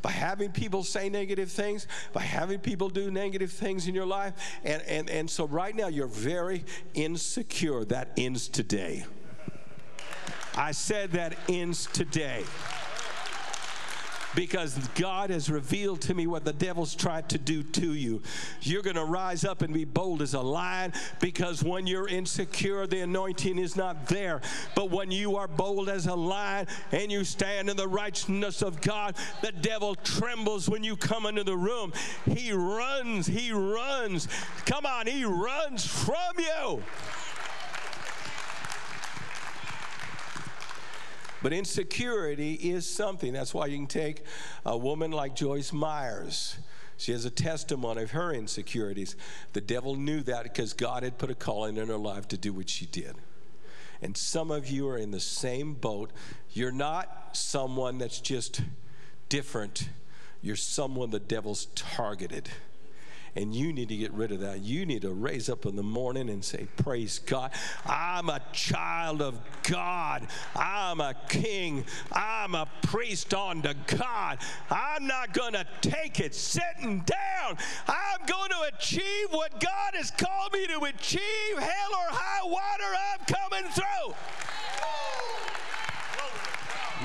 by 0.02 0.12
having 0.12 0.52
people 0.52 0.84
say 0.84 1.10
negative 1.10 1.52
things, 1.52 1.88
by 2.14 2.22
having 2.22 2.60
people 2.60 2.90
do 2.90 3.10
negative 3.10 3.52
things 3.52 3.88
in 3.88 3.96
your 3.96 4.06
life. 4.06 4.34
And, 4.64 4.82
and, 4.84 5.10
and 5.10 5.30
so, 5.30 5.46
right 5.46 5.76
now, 5.76 5.88
you're 5.88 6.08
very 6.08 6.64
insecure. 6.94 7.86
That 7.86 8.10
ends 8.18 8.48
today. 8.48 9.06
I 10.56 10.72
said 10.72 11.12
that 11.12 11.36
ends 11.50 11.88
today 11.94 12.44
because 14.36 14.78
God 14.96 15.30
has 15.30 15.50
revealed 15.50 16.02
to 16.02 16.14
me 16.14 16.28
what 16.28 16.46
the 16.46 16.54
devil's 16.54 16.96
tried 16.96 17.30
to 17.30 17.38
do 17.38 17.64
to 17.64 17.94
you. 17.94 18.22
You're 18.62 18.82
to 18.82 19.06
rise 19.06 19.44
up 19.46 19.62
and 19.62 19.74
be 19.74 19.86
bold 19.86 20.22
as 20.22 20.34
a 20.34 20.42
lion 20.42 20.94
because 21.20 21.64
when 21.64 21.88
you're 21.88 22.08
insecure, 22.08 22.88
the 22.88 23.02
anointing 23.02 23.58
is 23.58 23.76
not 23.76 24.08
there. 24.08 24.42
But 24.76 24.90
when 24.90 25.12
you 25.12 25.36
are 25.38 25.48
bold 25.48 25.90
as 25.90 26.08
a 26.08 26.16
lion 26.16 26.68
and 26.92 27.12
you 27.12 27.24
stand 27.24 27.70
in 27.70 27.78
the 27.78 27.88
righteousness 27.88 28.62
of 28.62 28.82
God, 28.82 29.16
the 29.42 29.52
devil 29.52 29.96
trembles 29.96 30.70
when 30.70 30.84
you 30.84 30.96
come 30.96 31.26
into 31.26 31.44
the 31.44 31.58
room. 31.58 31.94
He 32.26 32.52
runs, 32.52 33.28
he 33.28 33.52
runs. 33.52 34.28
Come 34.66 34.86
on, 34.86 35.08
he 35.08 35.26
runs 35.26 35.86
from 35.86 36.16
you. 36.38 36.84
But 41.42 41.54
insecurity 41.54 42.54
is 42.54 42.86
something. 42.86 43.34
That's 43.34 43.54
why 43.54 43.68
you 43.68 43.78
can 43.78 43.88
take 43.88 44.24
a 44.66 44.78
woman 44.78 45.12
like 45.12 45.36
Joyce 45.36 45.74
Meyers. 45.74 46.58
She 46.98 47.12
has 47.14 47.26
a 47.26 47.32
testimony 47.32 48.04
of 48.04 48.12
her 48.12 48.32
insecurities. 48.32 49.16
The 49.54 49.62
devil 49.62 49.96
knew 49.96 50.22
that 50.22 50.44
because 50.44 50.74
God 50.74 51.02
had 51.02 51.18
put 51.18 51.32
a 51.32 51.36
calling 51.36 51.78
in 51.78 51.88
her 51.88 51.98
life 51.98 52.28
to 52.28 52.38
do 52.38 52.54
what 52.54 52.70
she 52.70 52.86
did. 52.86 53.16
And 54.04 54.16
some 54.16 54.52
of 54.52 54.70
you 54.70 54.88
are 54.88 54.98
in 54.98 55.12
the 55.12 55.20
same 55.20 55.74
boat. 55.74 56.12
You're 56.52 56.72
not 56.72 57.30
someone 57.34 57.98
that's 57.98 58.20
just 58.20 58.62
different, 59.30 59.90
you're 60.42 60.56
someone 60.56 61.10
the 61.10 61.20
devil's 61.20 61.66
targeted. 61.74 62.50
And 63.36 63.56
you 63.56 63.72
need 63.72 63.88
to 63.90 63.96
get 63.96 64.12
rid 64.12 64.34
of 64.34 64.42
that. 64.42 64.60
You 64.60 64.86
need 64.86 65.04
to 65.04 65.12
raise 65.12 65.50
up 65.50 65.66
in 65.66 65.78
the 65.78 65.84
morning 65.84 66.30
and 66.30 66.44
say, 66.44 66.68
Praise 66.76 67.20
God. 67.20 67.52
I'm 67.86 68.30
a 68.30 68.42
child 68.52 69.22
of 69.22 69.40
God. 69.64 70.28
I'm 70.54 71.00
a 71.00 71.16
king. 71.30 71.86
I'm 72.12 72.56
a 72.56 72.68
priest 72.82 73.34
unto 73.34 73.74
God. 73.88 74.40
I'm 74.70 75.08
not 75.08 75.34
going 75.34 75.54
to 75.54 75.66
take 75.80 76.20
it 76.20 76.36
sitting 76.36 77.00
down. 77.06 77.58
I'm 77.88 78.26
going 78.26 78.50
to 78.50 78.76
achieve 78.76 79.28
what 79.30 79.60
God 79.62 79.94
has 79.94 80.12
called 80.12 80.52
me 80.52 80.68
to 80.68 80.80
achieve. 80.84 81.58
Hell 81.58 81.92
or 81.94 82.10
high 82.10 82.46
water, 82.46 82.96
I'm 83.14 83.26
coming 83.26 83.72
through. 83.72 84.14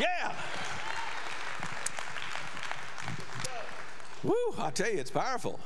Yeah. 0.01 0.33
Woo, 4.23 4.35
I 4.59 4.71
tell 4.71 4.91
you, 4.91 4.99
it's 4.99 5.11
powerful. 5.11 5.61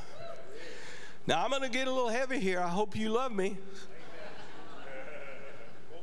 Now, 1.26 1.44
I'm 1.44 1.50
going 1.50 1.62
to 1.62 1.68
get 1.68 1.86
a 1.86 1.92
little 1.92 2.08
heavy 2.08 2.38
here. 2.38 2.60
I 2.60 2.68
hope 2.68 2.96
you 2.96 3.10
love 3.10 3.32
me. 3.32 3.58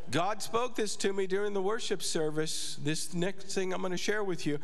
God 0.09 0.41
spoke 0.41 0.75
this 0.75 0.95
to 0.97 1.12
me 1.12 1.27
during 1.27 1.53
the 1.53 1.62
worship 1.62 2.01
service. 2.01 2.77
This 2.81 3.13
next 3.13 3.53
thing 3.53 3.74
I'm 3.74 3.81
going 3.81 3.91
to 3.91 3.97
share 3.97 4.24
with 4.24 4.45
you. 4.45 4.59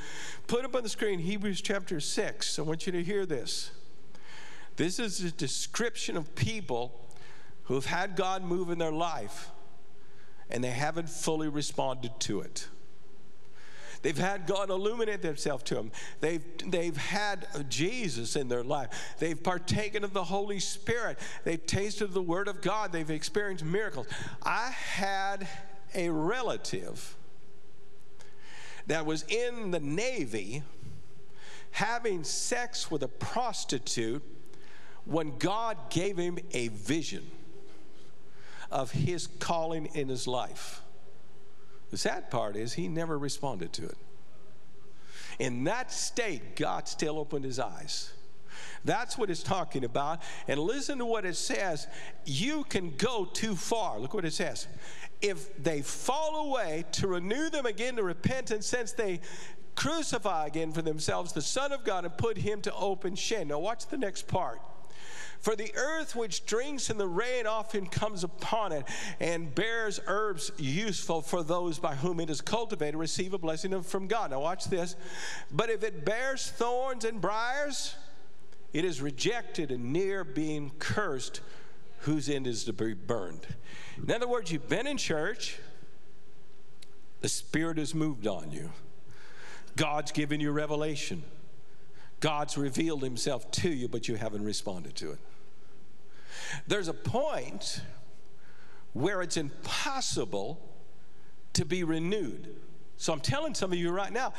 Put 0.48 0.64
up 0.64 0.76
on 0.76 0.84
the 0.84 0.90
screen 0.90 1.20
Hebrews 1.20 1.60
chapter 1.62 2.00
6. 2.00 2.60
I 2.60 2.62
want 2.62 2.86
you 2.86 2.94
to 2.94 3.04
hear 3.04 3.26
this. 3.26 3.72
This 4.78 5.00
is 5.00 5.22
a 5.22 5.32
description 5.32 6.16
of 6.16 6.34
people 6.36 6.98
who 7.64 7.74
have 7.76 7.86
had 7.86 8.16
God 8.16 8.44
move 8.44 8.70
in 8.70 8.78
their 8.78 8.92
life 8.92 9.50
and 10.50 10.64
they 10.64 10.72
haven't 10.72 11.10
fully 11.10 11.50
responded 11.50 12.12
to 12.22 12.42
it. 12.42 12.68
They've 14.04 14.18
had 14.18 14.46
God 14.46 14.70
illuminate 14.70 15.22
themselves 15.22 15.64
to 15.64 15.76
them. 15.76 15.92
They've, 16.20 16.44
they've 16.68 16.96
had 16.96 17.48
Jesus 17.70 18.36
in 18.36 18.50
their 18.50 18.64
life. 18.64 19.16
They've 19.18 19.42
partaken 19.42 20.04
of 20.04 20.14
the 20.14 20.26
Holy 20.26 20.60
Spirit. 20.60 21.18
They've 21.46 21.66
tasted 21.66 22.14
the 22.14 22.22
Word 22.22 22.50
of 22.50 22.62
God. 22.62 22.92
They've 22.92 23.10
experienced 23.10 23.64
miracles. 23.64 24.08
I 24.44 24.70
had 24.72 25.48
a 25.96 26.10
relative 26.10 27.16
that 28.88 29.06
was 29.06 29.24
in 29.30 29.72
the 29.72 29.80
Navy 29.80 30.64
having 31.72 32.26
sex 32.26 32.92
with 32.92 33.04
a 33.04 33.08
prostitute 33.08 34.22
when 35.06 35.38
God 35.38 35.78
gave 35.90 36.18
him 36.18 36.38
a 36.52 36.68
vision 36.68 37.32
of 38.70 38.92
his 38.92 39.28
calling 39.40 39.86
in 39.94 40.10
his 40.10 40.28
life. 40.28 40.83
The 41.94 42.00
sad 42.00 42.32
part 42.32 42.56
is 42.56 42.74
he 42.74 42.88
never 42.88 43.20
responded 43.20 43.72
to 43.74 43.84
it. 43.84 43.98
In 45.38 45.66
that 45.66 45.92
state, 45.92 46.56
God 46.56 46.88
still 46.88 47.20
opened 47.20 47.46
his 47.46 47.60
eyes. 47.60 48.12
That's 48.84 49.16
what 49.16 49.30
it's 49.30 49.44
talking 49.44 49.84
about. 49.84 50.24
And 50.48 50.60
listen 50.60 50.98
to 50.98 51.06
what 51.06 51.24
it 51.24 51.36
says. 51.36 51.86
You 52.26 52.64
can 52.64 52.96
go 52.98 53.26
too 53.26 53.56
far. 53.56 54.00
Look 54.00 54.16
what 54.16 54.26
it 54.26 54.34
says. 54.34 54.66
If 55.22 55.56
they 55.62 55.84
fall 55.84 56.48
away, 56.50 56.86
to 56.94 57.08
renew 57.08 57.52
them 57.52 57.68
again 57.68 57.98
to 57.98 58.04
repentance, 58.04 58.66
since 58.66 58.94
they 58.94 59.20
crucify 59.76 60.48
again 60.48 60.72
for 60.72 60.82
themselves 60.82 61.32
the 61.32 61.44
Son 61.44 61.72
of 61.72 61.84
God 61.84 62.06
and 62.06 62.18
put 62.18 62.40
him 62.40 62.60
to 62.62 62.74
open 62.74 63.14
shame. 63.14 63.50
Now, 63.50 63.60
watch 63.60 63.86
the 63.86 64.00
next 64.00 64.28
part. 64.28 64.60
For 65.44 65.58
the 65.58 65.76
earth 65.76 66.16
which 66.16 66.46
drinks 66.46 66.90
in 66.90 66.98
the 66.98 67.06
rain 67.06 67.46
often 67.46 67.86
comes 67.86 68.24
upon 68.24 68.72
it 68.72 68.86
and 69.20 69.54
bears 69.54 70.00
herbs 70.08 70.54
useful 70.58 71.22
for 71.22 71.44
those 71.44 71.80
by 71.80 71.96
whom 71.96 72.22
it 72.22 72.30
is 72.30 72.40
cultivated, 72.40 72.96
receive 72.96 73.34
a 73.34 73.38
blessing 73.38 73.82
from 73.82 74.08
God. 74.08 74.32
Now, 74.32 74.40
watch 74.40 74.64
this. 74.70 74.96
But 75.52 75.70
if 75.70 75.84
it 75.84 76.06
bears 76.06 76.50
thorns 76.50 77.04
and 77.04 77.20
briars, 77.20 77.94
it 78.72 78.86
is 78.86 79.02
rejected 79.02 79.70
and 79.70 79.92
near 79.92 80.24
being 80.24 80.72
cursed, 80.80 81.42
whose 82.00 82.30
end 82.30 82.48
is 82.48 82.64
to 82.64 82.72
be 82.72 82.94
burned. 82.94 83.46
In 84.02 84.12
other 84.14 84.30
words, 84.30 84.50
you've 84.50 84.70
been 84.70 84.88
in 84.88 84.96
church, 84.96 85.60
the 87.20 87.28
Spirit 87.28 87.78
has 87.80 87.94
moved 87.94 88.28
on 88.28 88.50
you, 88.50 88.72
God's 89.76 90.14
given 90.14 90.40
you 90.40 90.52
revelation, 90.52 91.22
God's 92.22 92.58
revealed 92.58 93.04
Himself 93.04 93.52
to 93.52 93.70
you, 93.70 93.90
but 93.90 94.08
you 94.08 94.16
haven't 94.16 94.46
responded 94.46 94.96
to 94.96 95.12
it. 95.12 95.20
There's 96.68 96.88
a 96.88 96.94
point 96.94 97.82
where 98.94 99.22
it's 99.22 99.38
impossible 99.38 100.60
to 101.54 101.66
be 101.66 101.84
renewed. 101.84 102.56
So 102.98 103.12
I'm 103.12 103.20
telling 103.20 103.54
some 103.54 103.74
of 103.74 103.78
you 103.78 103.92
right 103.92 104.14
now, 104.14 104.34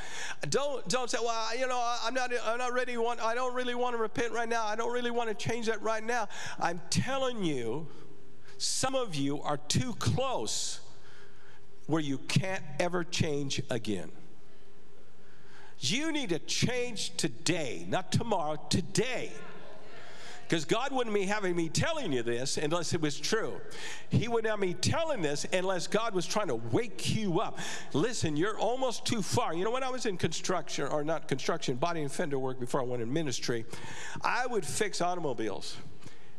don't 0.49 0.89
don't 0.89 1.11
say, 1.11 1.19
well, 1.21 1.59
you 1.59 1.67
know, 1.67 1.97
I'm 2.03 2.15
not 2.15 2.33
I'm 2.47 2.59
not 2.59 2.73
ready. 2.73 2.97
Want 2.97 3.21
I 3.21 3.35
don't 3.35 3.55
really 3.55 3.75
want 3.75 3.95
to 3.95 3.99
repent 4.01 4.33
right 4.33 4.49
now. 4.49 4.65
I 4.65 4.77
don't 4.77 4.93
really 4.93 5.11
want 5.11 5.29
to 5.29 5.35
change 5.35 5.67
that 5.67 5.83
right 5.83 6.03
now. 6.03 6.29
I'm 6.59 6.81
telling 6.89 7.43
you, 7.43 7.89
some 8.57 8.95
of 8.95 9.15
you 9.15 9.43
are 9.43 9.57
too 9.57 9.95
close 9.99 10.81
where 11.87 12.01
you 12.01 12.19
can't 12.19 12.63
ever 12.81 13.05
change 13.05 13.61
again. 13.71 14.11
You 15.79 16.13
need 16.13 16.31
to 16.31 16.39
change 16.39 17.17
today, 17.17 17.85
not 17.89 18.11
tomorrow, 18.13 18.57
today. 18.71 19.33
Because 20.49 20.65
God 20.65 20.93
wouldn't 20.93 21.15
be 21.15 21.25
having 21.25 21.57
me 21.57 21.69
telling 21.69 22.13
you 22.13 22.23
this 22.23 22.59
unless 22.59 22.93
it 22.93 23.01
was 23.01 23.19
true. 23.19 23.55
He 24.11 24.29
wouldn't 24.29 24.51
have 24.51 24.61
me 24.61 24.75
telling 24.75 25.23
this 25.23 25.47
unless 25.53 25.87
God 25.87 26.15
was 26.15 26.27
trying 26.27 26.49
to 26.49 26.57
wake 26.57 27.15
you 27.15 27.41
up. 27.41 27.59
Listen, 27.93 28.37
you're 28.37 28.59
almost 28.59 29.07
too 29.07 29.23
far. 29.23 29.55
You 29.55 29.65
know, 29.65 29.71
when 29.71 29.83
I 29.83 29.91
was 29.91 30.07
in 30.07 30.17
construction, 30.19 30.87
or 30.87 31.03
not 31.03 31.29
construction, 31.29 31.77
body 31.77 32.03
and 32.03 32.13
fender 32.13 32.39
work 32.39 32.61
before 32.61 32.81
I 32.81 32.85
went 32.85 33.03
in 33.03 33.13
ministry, 33.13 33.65
I 34.23 34.47
would 34.47 34.67
fix 34.67 35.01
automobiles. 35.01 35.77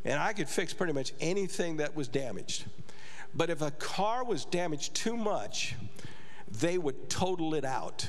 And 0.04 0.20
I 0.20 0.32
could 0.32 0.48
fix 0.48 0.72
pretty 0.72 0.92
much 0.92 1.12
anything 1.20 1.78
that 1.78 1.96
was 1.96 2.06
damaged. 2.06 2.66
But 3.34 3.50
if 3.50 3.60
a 3.60 3.72
car 3.72 4.24
was 4.24 4.44
damaged 4.44 4.94
too 4.94 5.16
much, 5.16 5.74
they 6.60 6.78
would 6.78 7.10
total 7.10 7.54
it 7.54 7.64
out. 7.64 8.08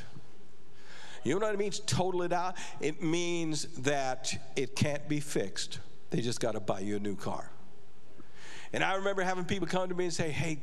You 1.24 1.40
know 1.40 1.48
what 1.48 1.56
it 1.56 1.60
means, 1.60 1.80
total 1.80 2.22
it 2.22 2.32
out? 2.32 2.56
It 2.80 3.02
means 3.02 3.64
that 3.80 4.34
it 4.56 4.76
can't 4.76 5.10
be 5.10 5.20
fixed. 5.20 5.80
They 6.10 6.22
just 6.22 6.40
got 6.40 6.54
to 6.54 6.60
buy 6.60 6.80
you 6.80 6.96
a 6.96 7.00
new 7.00 7.16
car. 7.16 7.50
And 8.74 8.84
I 8.84 8.96
remember 8.96 9.22
having 9.24 9.46
people 9.46 9.68
come 9.68 9.90
to 9.90 9.96
me 9.96 10.06
and 10.06 10.14
say, 10.14 10.30
hey, 10.30 10.60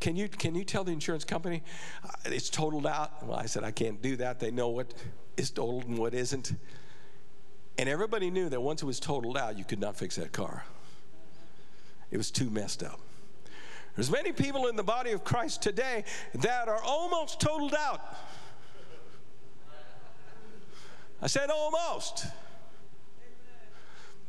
can 0.00 0.16
you, 0.16 0.28
can 0.28 0.54
you 0.54 0.64
tell 0.64 0.84
the 0.84 0.92
insurance 0.92 1.24
company 1.24 1.62
uh, 2.04 2.10
it's 2.26 2.50
totaled 2.50 2.86
out? 2.86 3.24
Well, 3.26 3.38
I 3.38 3.46
said, 3.46 3.64
I 3.64 3.70
can't 3.70 4.02
do 4.02 4.16
that. 4.16 4.40
They 4.40 4.50
know 4.50 4.68
what 4.68 4.92
is 5.36 5.50
totaled 5.50 5.84
and 5.84 5.96
what 5.98 6.14
isn't. 6.14 6.52
And 7.78 7.88
everybody 7.88 8.30
knew 8.30 8.48
that 8.48 8.60
once 8.60 8.82
it 8.82 8.86
was 8.86 9.00
totaled 9.00 9.38
out, 9.38 9.56
you 9.56 9.64
could 9.64 9.80
not 9.80 9.96
fix 9.96 10.16
that 10.16 10.32
car. 10.32 10.64
It 12.10 12.16
was 12.16 12.30
too 12.30 12.50
messed 12.50 12.82
up. 12.82 13.00
There's 13.94 14.10
many 14.10 14.32
people 14.32 14.66
in 14.68 14.76
the 14.76 14.82
body 14.82 15.12
of 15.12 15.22
Christ 15.22 15.62
today 15.62 16.04
that 16.34 16.68
are 16.68 16.82
almost 16.82 17.40
totaled 17.40 17.74
out. 17.74 18.16
I 21.20 21.26
said 21.26 21.50
almost. 21.50 22.26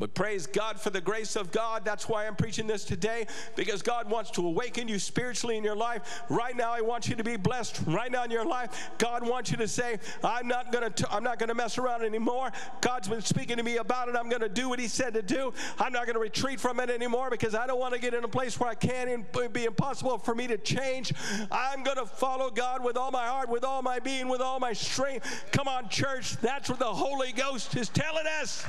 But 0.04 0.16
praise 0.16 0.48
God 0.48 0.82
for 0.82 0.90
the 0.90 1.00
grace 1.00 1.38
of 1.38 1.50
God. 1.54 1.86
That's 1.86 2.10
why 2.10 2.28
I'm 2.28 2.36
preaching 2.36 2.68
this 2.68 2.84
today 2.84 3.26
because 3.56 3.82
God 3.82 4.10
wants 4.10 4.32
to 4.32 4.46
awaken 4.46 4.90
you 4.90 5.00
spiritually 5.00 5.56
in 5.56 5.64
your 5.64 5.78
life. 5.78 6.24
Right 6.28 6.58
now, 6.58 6.74
I 6.74 6.82
want 6.82 7.08
you 7.08 7.16
to 7.16 7.24
be 7.24 7.38
blessed. 7.38 7.80
Right 7.88 8.12
now 8.12 8.26
in 8.26 8.30
your 8.30 8.44
life, 8.44 8.90
God 8.98 9.26
wants 9.26 9.50
you 9.50 9.56
to 9.56 9.68
say, 9.70 10.00
"I'm 10.22 10.46
not 10.46 10.74
going 10.74 10.92
to. 10.92 11.10
I'm 11.10 11.24
not 11.24 11.40
to 11.40 11.56
mess 11.56 11.78
around 11.78 12.04
anymore." 12.04 12.52
God's 12.82 13.08
been 13.08 13.22
speaking 13.22 13.56
to 13.56 13.64
me 13.64 13.78
about 13.78 14.10
it. 14.10 14.18
I'm 14.18 14.28
going 14.28 14.42
to 14.42 14.50
do 14.50 14.68
what 14.68 14.78
He 14.78 14.90
said 14.90 15.14
to 15.14 15.22
do. 15.22 15.54
I'm 15.80 15.94
not 15.94 16.06
going 16.06 16.16
to 16.16 16.20
retreat 16.20 16.60
from 16.60 16.82
it 16.82 16.90
anymore 16.90 17.30
because 17.30 17.56
I 17.56 17.66
don't 17.66 17.80
want 17.80 17.94
to 17.94 18.00
get 18.02 18.14
in 18.14 18.26
a 18.26 18.28
place 18.28 18.60
where 18.60 18.70
I 18.70 18.76
can't. 18.76 19.26
Be 19.54 19.64
impossible 19.64 20.18
for 20.18 20.36
me 20.36 20.48
to 20.48 20.58
change. 20.58 21.14
I'm 21.50 21.82
going 21.82 21.96
to 21.96 22.06
follow 22.06 22.50
God 22.50 22.84
with 22.84 22.98
all 22.98 23.12
my 23.12 23.26
heart, 23.26 23.48
with 23.48 23.64
all 23.64 23.82
my 23.82 24.00
being, 24.00 24.28
with 24.28 24.42
all 24.42 24.60
my 24.60 24.74
strength. 24.74 25.46
Come 25.54 25.70
on, 25.70 25.88
church. 25.88 26.36
That's 26.42 26.70
what 26.70 26.80
the 26.80 26.94
Holy 26.94 27.32
Ghost 27.32 27.78
is 27.78 27.88
telling 27.88 28.28
us. 28.42 28.66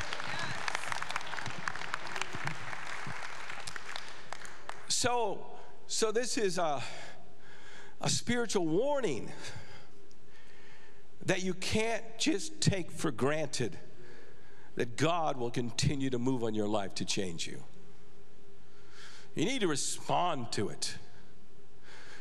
So, 5.05 5.39
so 5.87 6.13
this 6.13 6.39
is 6.39 6.57
a, 6.57 6.83
a 8.01 8.09
spiritual 8.09 8.65
warning 8.65 9.31
that 11.27 11.43
you 11.43 11.53
can't 11.53 12.03
just 12.17 12.59
take 12.63 12.91
for 12.91 13.11
granted 13.11 13.79
that 14.77 14.97
God 14.97 15.37
will 15.37 15.51
continue 15.51 16.09
to 16.09 16.19
move 16.19 16.43
on 16.43 16.55
your 16.55 16.67
life 16.67 16.95
to 16.95 17.05
change 17.05 17.47
you. 17.47 17.63
You 19.35 19.45
need 19.45 19.61
to 19.61 19.69
respond 19.69 20.51
to 20.53 20.71
it. 20.71 20.97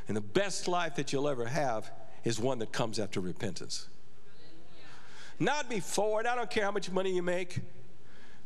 And 0.09 0.17
the 0.17 0.21
best 0.21 0.67
life 0.67 0.95
that 0.95 1.13
you'll 1.13 1.29
ever 1.29 1.45
have 1.45 1.89
is 2.25 2.37
one 2.37 2.59
that 2.59 2.73
comes 2.73 2.99
after 2.99 3.21
repentance. 3.21 3.87
Not 5.39 5.69
before 5.69 6.19
and 6.19 6.27
I 6.27 6.35
don't 6.35 6.51
care 6.51 6.65
how 6.65 6.71
much 6.71 6.91
money 6.91 7.15
you 7.15 7.23
make. 7.23 7.61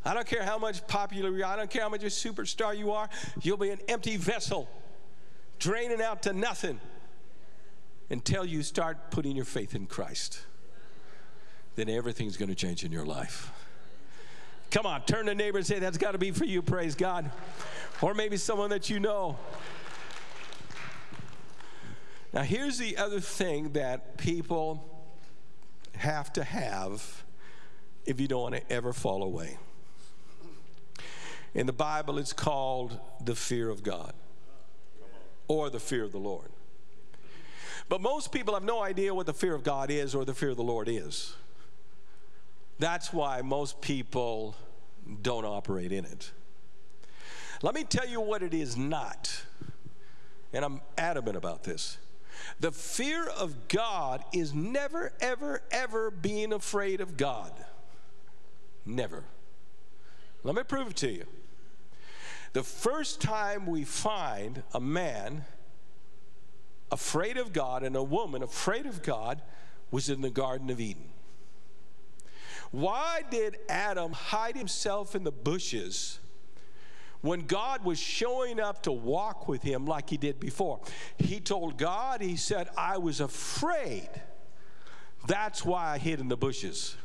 I 0.08 0.14
don't 0.14 0.26
care 0.26 0.44
how 0.44 0.58
much 0.58 0.88
popular 0.88 1.30
you 1.32 1.44
are, 1.44 1.52
I 1.52 1.58
don't 1.58 1.70
care 1.70 1.82
how 1.82 1.90
much 1.90 2.04
a 2.04 2.08
superstar 2.08 2.78
you 2.78 2.94
are, 2.94 3.10
you'll 3.42 3.58
be 3.58 3.72
an 3.72 3.80
empty 3.90 4.16
vessel, 4.16 4.70
draining 5.60 6.02
out 6.02 6.24
to 6.24 6.32
nothing 6.32 6.80
until 8.10 8.46
you 8.46 8.64
start 8.64 9.12
putting 9.12 9.36
your 9.36 9.44
faith 9.44 9.76
in 9.76 9.86
Christ. 9.86 10.40
Then 11.76 11.90
everything's 11.90 12.38
going 12.38 12.48
to 12.48 12.56
change 12.56 12.86
in 12.86 12.92
your 12.92 13.06
life. 13.06 13.52
Come 14.72 14.86
on, 14.86 15.02
turn 15.02 15.26
to 15.26 15.36
neighbor 15.36 15.58
and 15.58 15.68
say, 15.68 15.80
That's 15.80 15.98
got 15.98 16.14
to 16.14 16.18
be 16.18 16.32
for 16.32 16.46
you, 16.46 16.62
praise 16.62 16.96
God. 16.96 17.30
Or 18.02 18.14
maybe 18.14 18.38
someone 18.38 18.70
that 18.70 18.90
you 18.90 19.02
know. 19.02 19.38
Now, 22.32 22.44
here's 22.44 22.78
the 22.78 22.96
other 22.96 23.20
thing 23.20 23.74
that 23.74 24.18
people 24.18 25.04
have 25.96 26.32
to 26.34 26.46
have 26.46 27.24
if 28.06 28.22
you 28.22 28.30
don't 28.30 28.42
want 28.42 28.56
to 28.56 28.72
ever 28.72 28.94
fall 28.94 29.24
away. 29.24 29.58
In 31.54 31.66
the 31.66 31.74
Bible, 31.74 32.18
it's 32.18 32.34
called 32.34 33.00
the 33.24 33.36
fear 33.36 33.70
of 33.70 33.84
God 33.84 34.14
or 35.48 35.70
the 35.70 35.80
fear 35.80 36.04
of 36.04 36.12
the 36.12 36.20
Lord. 36.20 36.50
But 37.90 38.02
most 38.02 38.32
people 38.32 38.54
have 38.54 38.64
no 38.64 38.82
idea 38.82 39.14
what 39.14 39.26
the 39.26 39.34
fear 39.34 39.56
of 39.56 39.64
God 39.64 39.90
is 39.90 40.14
or 40.14 40.26
the 40.26 40.34
fear 40.34 40.50
of 40.50 40.58
the 40.58 40.64
Lord 40.64 40.90
is. 40.90 41.36
That's 42.80 43.14
why 43.14 43.42
most 43.42 43.82
people 43.82 44.56
don't 45.22 45.46
operate 45.46 45.92
in 45.92 46.06
it. 46.06 46.32
Let 47.62 47.74
me 47.74 47.84
tell 47.84 48.08
you 48.08 48.22
what 48.22 48.44
it 48.44 48.54
is 48.54 48.78
not, 48.78 49.44
and 50.54 50.64
I'm 50.64 50.82
adamant 50.98 51.38
about 51.38 51.64
this. 51.64 51.98
The 52.60 52.72
fear 52.72 53.28
of 53.28 53.68
God 53.68 54.24
is 54.32 54.54
never, 54.54 55.12
ever, 55.20 55.64
ever 55.72 56.12
being 56.12 56.54
afraid 56.54 57.02
of 57.02 57.18
God. 57.18 57.52
Never. 58.86 59.24
Let 60.44 60.56
me 60.56 60.62
prove 60.64 60.92
it 60.92 60.96
to 60.98 61.12
you. 61.12 61.26
The 62.54 62.64
first 62.64 63.22
time 63.22 63.66
we 63.66 63.84
find 63.84 64.64
a 64.74 64.80
man 64.80 65.46
afraid 66.92 67.38
of 67.38 67.54
God 67.54 67.84
and 67.84 67.96
a 67.96 68.04
woman 68.04 68.44
afraid 68.44 68.86
of 68.86 69.04
God 69.04 69.42
was 69.92 70.10
in 70.10 70.22
the 70.22 70.30
Garden 70.30 70.70
of 70.70 70.80
Eden. 70.80 71.10
Why 72.72 73.22
did 73.30 73.58
Adam 73.70 74.12
hide 74.12 74.56
himself 74.58 75.16
in 75.16 75.24
the 75.24 75.32
bushes 75.32 76.20
when 77.22 77.42
God 77.42 77.84
was 77.84 77.98
showing 77.98 78.60
up 78.60 78.84
to 78.84 78.92
walk 78.92 79.48
with 79.48 79.64
him 79.64 79.86
like 79.86 80.10
he 80.10 80.18
did 80.18 80.40
before? 80.40 80.80
He 81.18 81.40
told 81.40 81.78
God, 81.78 82.22
He 82.22 82.36
said, 82.36 82.70
I 82.78 82.98
was 82.98 83.22
afraid. 83.22 84.10
That's 85.28 85.64
why 85.66 85.94
I 85.94 85.98
hid 85.98 86.20
in 86.20 86.28
the 86.28 86.38
bushes. 86.38 86.96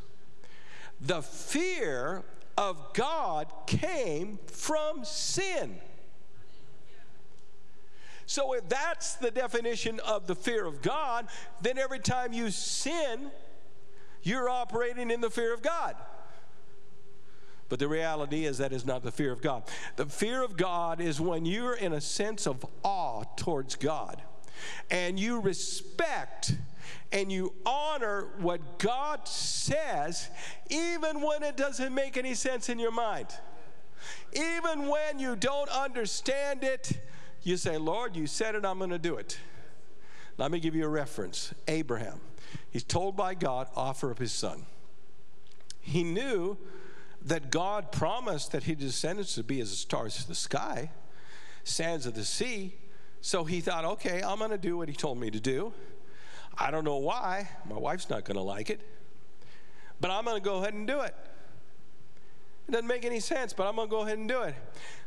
The 1.00 1.22
fear 1.22 2.24
of 2.56 2.92
God 2.94 3.52
came 3.66 4.38
from 4.46 5.04
sin. 5.04 5.78
So, 8.26 8.54
if 8.54 8.68
that's 8.68 9.14
the 9.16 9.30
definition 9.30 10.00
of 10.00 10.26
the 10.26 10.34
fear 10.34 10.64
of 10.64 10.80
God, 10.80 11.26
then 11.60 11.76
every 11.76 11.98
time 11.98 12.32
you 12.32 12.50
sin, 12.50 13.30
you're 14.22 14.48
operating 14.48 15.10
in 15.10 15.20
the 15.20 15.30
fear 15.30 15.52
of 15.52 15.62
God. 15.62 15.96
But 17.68 17.78
the 17.78 17.88
reality 17.88 18.44
is 18.44 18.58
that 18.58 18.72
is 18.72 18.84
not 18.84 19.02
the 19.02 19.10
fear 19.10 19.32
of 19.32 19.40
God. 19.40 19.64
The 19.96 20.06
fear 20.06 20.42
of 20.42 20.56
God 20.56 21.00
is 21.00 21.20
when 21.20 21.44
you're 21.46 21.74
in 21.74 21.94
a 21.94 22.00
sense 22.00 22.46
of 22.46 22.64
awe 22.84 23.24
towards 23.36 23.76
God 23.76 24.22
and 24.90 25.18
you 25.18 25.40
respect 25.40 26.54
and 27.12 27.30
you 27.30 27.52
honor 27.66 28.28
what 28.38 28.78
God 28.78 29.28
says, 29.28 30.28
even 30.70 31.20
when 31.20 31.42
it 31.42 31.56
doesn't 31.56 31.94
make 31.94 32.16
any 32.16 32.34
sense 32.34 32.68
in 32.68 32.78
your 32.78 32.90
mind. 32.90 33.28
Even 34.32 34.88
when 34.88 35.18
you 35.18 35.36
don't 35.36 35.68
understand 35.68 36.64
it, 36.64 36.92
you 37.42 37.56
say, 37.56 37.76
Lord, 37.76 38.16
you 38.16 38.26
said 38.26 38.54
it, 38.54 38.64
I'm 38.64 38.78
going 38.78 38.90
to 38.90 38.98
do 38.98 39.16
it. 39.16 39.38
Let 40.38 40.50
me 40.50 40.58
give 40.58 40.74
you 40.74 40.84
a 40.84 40.88
reference 40.88 41.52
Abraham. 41.68 42.20
He's 42.70 42.84
told 42.84 43.16
by 43.16 43.34
God, 43.34 43.68
offer 43.76 44.10
up 44.10 44.18
his 44.18 44.32
son. 44.32 44.64
He 45.80 46.02
knew 46.02 46.56
that 47.24 47.50
God 47.50 47.92
promised 47.92 48.52
that 48.52 48.64
his 48.64 48.76
descendants 48.76 49.36
would 49.36 49.46
be 49.46 49.60
as 49.60 49.70
the 49.70 49.76
stars 49.76 50.18
of 50.20 50.26
the 50.26 50.34
sky. 50.34 50.90
sands 51.64 52.06
of 52.06 52.14
the 52.14 52.24
sea. 52.24 52.74
So 53.20 53.44
he 53.44 53.60
thought, 53.60 53.84
okay, 53.84 54.22
I'm 54.22 54.38
going 54.38 54.50
to 54.50 54.58
do 54.58 54.76
what 54.76 54.88
he 54.88 54.94
told 54.94 55.18
me 55.18 55.30
to 55.30 55.40
do. 55.40 55.72
I 56.58 56.70
don't 56.70 56.84
know 56.84 56.98
why. 56.98 57.48
My 57.68 57.78
wife's 57.78 58.10
not 58.10 58.24
going 58.24 58.36
to 58.36 58.42
like 58.42 58.70
it. 58.70 58.80
But 60.00 60.10
I'm 60.10 60.24
going 60.24 60.36
to 60.36 60.42
go 60.42 60.56
ahead 60.56 60.74
and 60.74 60.86
do 60.86 61.00
it. 61.00 61.14
It 62.68 62.72
doesn't 62.72 62.86
make 62.86 63.04
any 63.04 63.20
sense, 63.20 63.52
but 63.52 63.66
I'm 63.66 63.76
going 63.76 63.88
to 63.88 63.90
go 63.90 64.02
ahead 64.02 64.18
and 64.18 64.28
do 64.28 64.42
it. 64.42 64.54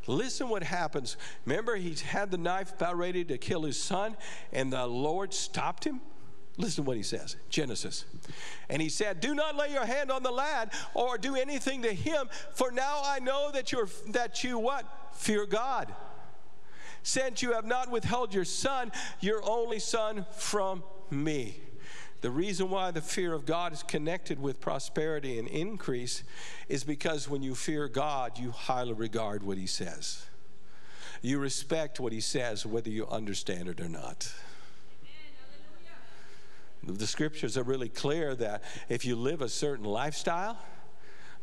Listen 0.07 0.49
what 0.49 0.63
happens. 0.63 1.17
Remember, 1.45 1.75
he 1.75 1.95
had 1.95 2.31
the 2.31 2.37
knife 2.37 2.73
about 2.73 2.97
ready 2.97 3.23
to 3.25 3.37
kill 3.37 3.63
his 3.63 3.81
son, 3.81 4.15
and 4.51 4.71
the 4.71 4.85
Lord 4.85 5.33
stopped 5.33 5.83
him? 5.83 6.01
Listen 6.57 6.83
to 6.83 6.87
what 6.87 6.95
he 6.95 7.03
says 7.03 7.35
Genesis. 7.49 8.05
And 8.69 8.81
he 8.81 8.89
said, 8.89 9.19
Do 9.19 9.35
not 9.35 9.55
lay 9.55 9.73
your 9.73 9.85
hand 9.85 10.11
on 10.11 10.23
the 10.23 10.31
lad 10.31 10.71
or 10.93 11.17
do 11.17 11.35
anything 11.35 11.81
to 11.81 11.93
him, 11.93 12.29
for 12.53 12.71
now 12.71 13.01
I 13.03 13.19
know 13.19 13.51
that 13.51 13.71
you're 13.71 13.89
that 14.09 14.43
you 14.43 14.57
what? 14.57 14.85
Fear 15.13 15.47
God. 15.47 15.93
Since 17.03 17.41
you 17.41 17.53
have 17.53 17.65
not 17.65 17.91
withheld 17.91 18.33
your 18.33 18.45
son, 18.45 18.91
your 19.19 19.41
only 19.47 19.79
son, 19.79 20.25
from 20.31 20.83
me. 21.11 21.59
The 22.21 22.31
reason 22.31 22.69
why 22.69 22.91
the 22.91 23.01
fear 23.01 23.33
of 23.33 23.45
God 23.45 23.71
is 23.71 23.83
connected 23.83 24.41
with 24.41 24.59
prosperity 24.59 25.37
and 25.37 25.47
increase 25.47 26.23
is 26.67 26.83
because 26.83 27.29
when 27.29 27.43
you 27.43 27.53
fear 27.53 27.87
God, 27.87 28.39
you 28.39 28.51
highly 28.51 28.93
regard 28.93 29.43
what 29.43 29.57
He 29.57 29.67
says. 29.67 30.25
You 31.21 31.39
respect 31.39 31.99
what 31.99 32.13
He 32.13 32.21
says, 32.21 32.65
whether 32.65 32.89
you 32.89 33.07
understand 33.07 33.67
it 33.67 33.79
or 33.79 33.89
not. 33.89 34.33
The 36.83 37.07
scriptures 37.07 37.57
are 37.57 37.63
really 37.63 37.89
clear 37.89 38.35
that 38.35 38.63
if 38.89 39.05
you 39.05 39.15
live 39.15 39.41
a 39.41 39.49
certain 39.49 39.85
lifestyle, 39.85 40.57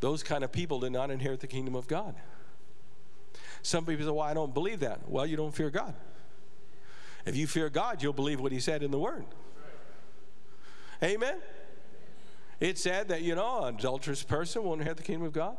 those 0.00 0.22
kind 0.22 0.44
of 0.44 0.52
people 0.52 0.80
do 0.80 0.90
not 0.90 1.10
inherit 1.10 1.40
the 1.40 1.46
kingdom 1.46 1.74
of 1.74 1.86
God. 1.86 2.14
Some 3.62 3.84
people 3.86 4.04
say, 4.04 4.10
Well, 4.10 4.20
I 4.20 4.34
don't 4.34 4.52
believe 4.52 4.80
that. 4.80 5.08
Well, 5.08 5.26
you 5.26 5.36
don't 5.36 5.54
fear 5.54 5.70
God. 5.70 5.94
If 7.24 7.36
you 7.36 7.46
fear 7.46 7.68
God, 7.68 8.02
you'll 8.02 8.12
believe 8.12 8.40
what 8.40 8.52
He 8.52 8.60
said 8.60 8.82
in 8.82 8.90
the 8.90 8.98
Word. 8.98 9.24
Amen? 11.02 11.36
It 12.60 12.78
said 12.78 13.08
that, 13.08 13.22
you 13.22 13.34
know, 13.34 13.64
an 13.64 13.74
adulterous 13.74 14.22
person 14.22 14.62
won't 14.62 14.80
inherit 14.80 14.96
the 14.96 15.02
kingdom 15.02 15.26
of 15.26 15.32
God. 15.32 15.56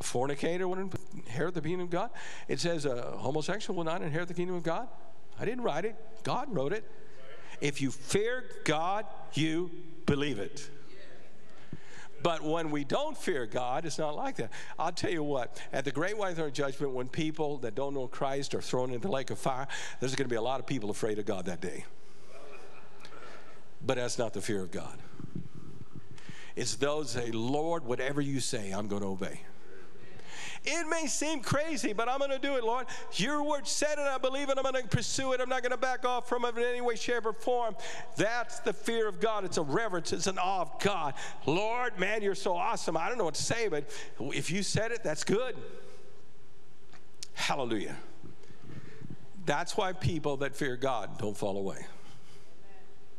A 0.00 0.02
fornicator 0.02 0.66
won't 0.66 0.94
inherit 1.14 1.54
the 1.54 1.60
kingdom 1.60 1.82
of 1.82 1.90
God. 1.90 2.10
It 2.48 2.60
says 2.60 2.86
a 2.86 3.02
homosexual 3.18 3.76
will 3.76 3.84
not 3.84 4.02
inherit 4.02 4.28
the 4.28 4.34
kingdom 4.34 4.56
of 4.56 4.62
God. 4.62 4.88
I 5.38 5.44
didn't 5.44 5.64
write 5.64 5.84
it, 5.84 5.96
God 6.22 6.48
wrote 6.54 6.72
it. 6.72 6.84
If 7.60 7.80
you 7.80 7.90
fear 7.90 8.44
God, 8.64 9.06
you 9.34 9.70
believe 10.06 10.38
it. 10.38 10.70
But 12.22 12.42
when 12.42 12.70
we 12.70 12.84
don't 12.84 13.16
fear 13.16 13.46
God, 13.46 13.84
it's 13.84 13.98
not 13.98 14.16
like 14.16 14.36
that. 14.36 14.50
I'll 14.78 14.92
tell 14.92 15.10
you 15.10 15.22
what, 15.22 15.60
at 15.72 15.84
the 15.84 15.92
great 15.92 16.16
white 16.16 16.36
throne 16.36 16.52
judgment, 16.52 16.92
when 16.92 17.08
people 17.08 17.58
that 17.58 17.74
don't 17.74 17.94
know 17.94 18.08
Christ 18.08 18.54
are 18.54 18.62
thrown 18.62 18.90
into 18.90 19.06
the 19.06 19.12
lake 19.12 19.30
of 19.30 19.38
fire, 19.38 19.68
there's 20.00 20.14
going 20.14 20.24
to 20.24 20.32
be 20.32 20.36
a 20.36 20.42
lot 20.42 20.58
of 20.58 20.66
people 20.66 20.90
afraid 20.90 21.18
of 21.18 21.26
God 21.26 21.44
that 21.46 21.60
day. 21.60 21.84
But 23.86 23.96
that's 23.96 24.18
not 24.18 24.32
the 24.32 24.40
fear 24.40 24.60
of 24.60 24.72
God. 24.72 24.98
It's 26.56 26.74
those 26.74 27.10
say, 27.10 27.30
Lord, 27.30 27.84
whatever 27.84 28.20
you 28.20 28.40
say, 28.40 28.72
I'm 28.72 28.88
going 28.88 29.02
to 29.02 29.08
obey. 29.08 29.40
It 30.64 30.88
may 30.88 31.06
seem 31.06 31.40
crazy, 31.40 31.92
but 31.92 32.08
I'm 32.08 32.18
going 32.18 32.32
to 32.32 32.40
do 32.40 32.56
it, 32.56 32.64
Lord. 32.64 32.86
Your 33.12 33.44
word 33.44 33.68
said 33.68 33.98
it. 33.98 34.00
I 34.00 34.18
believe 34.18 34.48
it. 34.48 34.58
I'm 34.58 34.64
going 34.64 34.82
to 34.82 34.88
pursue 34.88 35.32
it. 35.32 35.40
I'm 35.40 35.48
not 35.48 35.62
going 35.62 35.70
to 35.70 35.78
back 35.78 36.04
off 36.04 36.28
from 36.28 36.44
it 36.44 36.56
in 36.56 36.64
any 36.64 36.80
way, 36.80 36.96
shape, 36.96 37.24
or 37.24 37.32
form. 37.32 37.76
That's 38.16 38.58
the 38.60 38.72
fear 38.72 39.06
of 39.06 39.20
God. 39.20 39.44
It's 39.44 39.58
a 39.58 39.62
reverence. 39.62 40.12
It's 40.12 40.26
an 40.26 40.38
awe 40.38 40.62
of 40.62 40.80
God. 40.80 41.14
Lord, 41.44 41.96
man, 42.00 42.20
you're 42.20 42.34
so 42.34 42.56
awesome. 42.56 42.96
I 42.96 43.08
don't 43.08 43.16
know 43.16 43.24
what 43.24 43.34
to 43.34 43.42
say, 43.44 43.68
but 43.68 43.84
if 44.18 44.50
you 44.50 44.64
said 44.64 44.90
it, 44.90 45.04
that's 45.04 45.22
good. 45.22 45.56
Hallelujah. 47.34 47.94
That's 49.44 49.76
why 49.76 49.92
people 49.92 50.38
that 50.38 50.56
fear 50.56 50.76
God 50.76 51.18
don't 51.18 51.36
fall 51.36 51.58
away. 51.58 51.86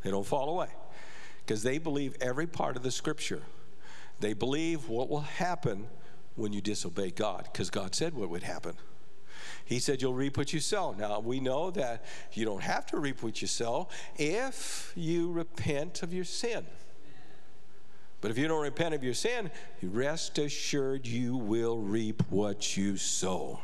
They 0.07 0.11
don't 0.11 0.25
fall 0.25 0.47
away 0.47 0.69
because 1.45 1.63
they 1.63 1.79
believe 1.79 2.15
every 2.21 2.47
part 2.47 2.77
of 2.77 2.81
the 2.81 2.91
scripture. 2.91 3.41
They 4.21 4.31
believe 4.31 4.87
what 4.87 5.09
will 5.09 5.19
happen 5.19 5.89
when 6.37 6.53
you 6.53 6.61
disobey 6.61 7.11
God 7.11 7.49
because 7.51 7.69
God 7.69 7.93
said 7.93 8.13
what 8.13 8.29
would 8.29 8.43
happen. 8.43 8.75
He 9.65 9.79
said, 9.79 10.01
You'll 10.01 10.13
reap 10.13 10.37
what 10.37 10.53
you 10.53 10.61
sow. 10.61 10.93
Now, 10.97 11.19
we 11.19 11.41
know 11.41 11.71
that 11.71 12.05
you 12.31 12.45
don't 12.45 12.63
have 12.63 12.85
to 12.85 12.99
reap 12.99 13.21
what 13.21 13.41
you 13.41 13.49
sow 13.49 13.89
if 14.15 14.93
you 14.95 15.29
repent 15.29 16.03
of 16.03 16.13
your 16.13 16.23
sin. 16.23 16.65
But 18.21 18.31
if 18.31 18.37
you 18.37 18.47
don't 18.47 18.63
repent 18.63 18.95
of 18.95 19.03
your 19.03 19.13
sin, 19.13 19.51
rest 19.83 20.37
assured 20.37 21.05
you 21.05 21.35
will 21.35 21.79
reap 21.79 22.23
what 22.29 22.77
you 22.77 22.95
sow. 22.95 23.59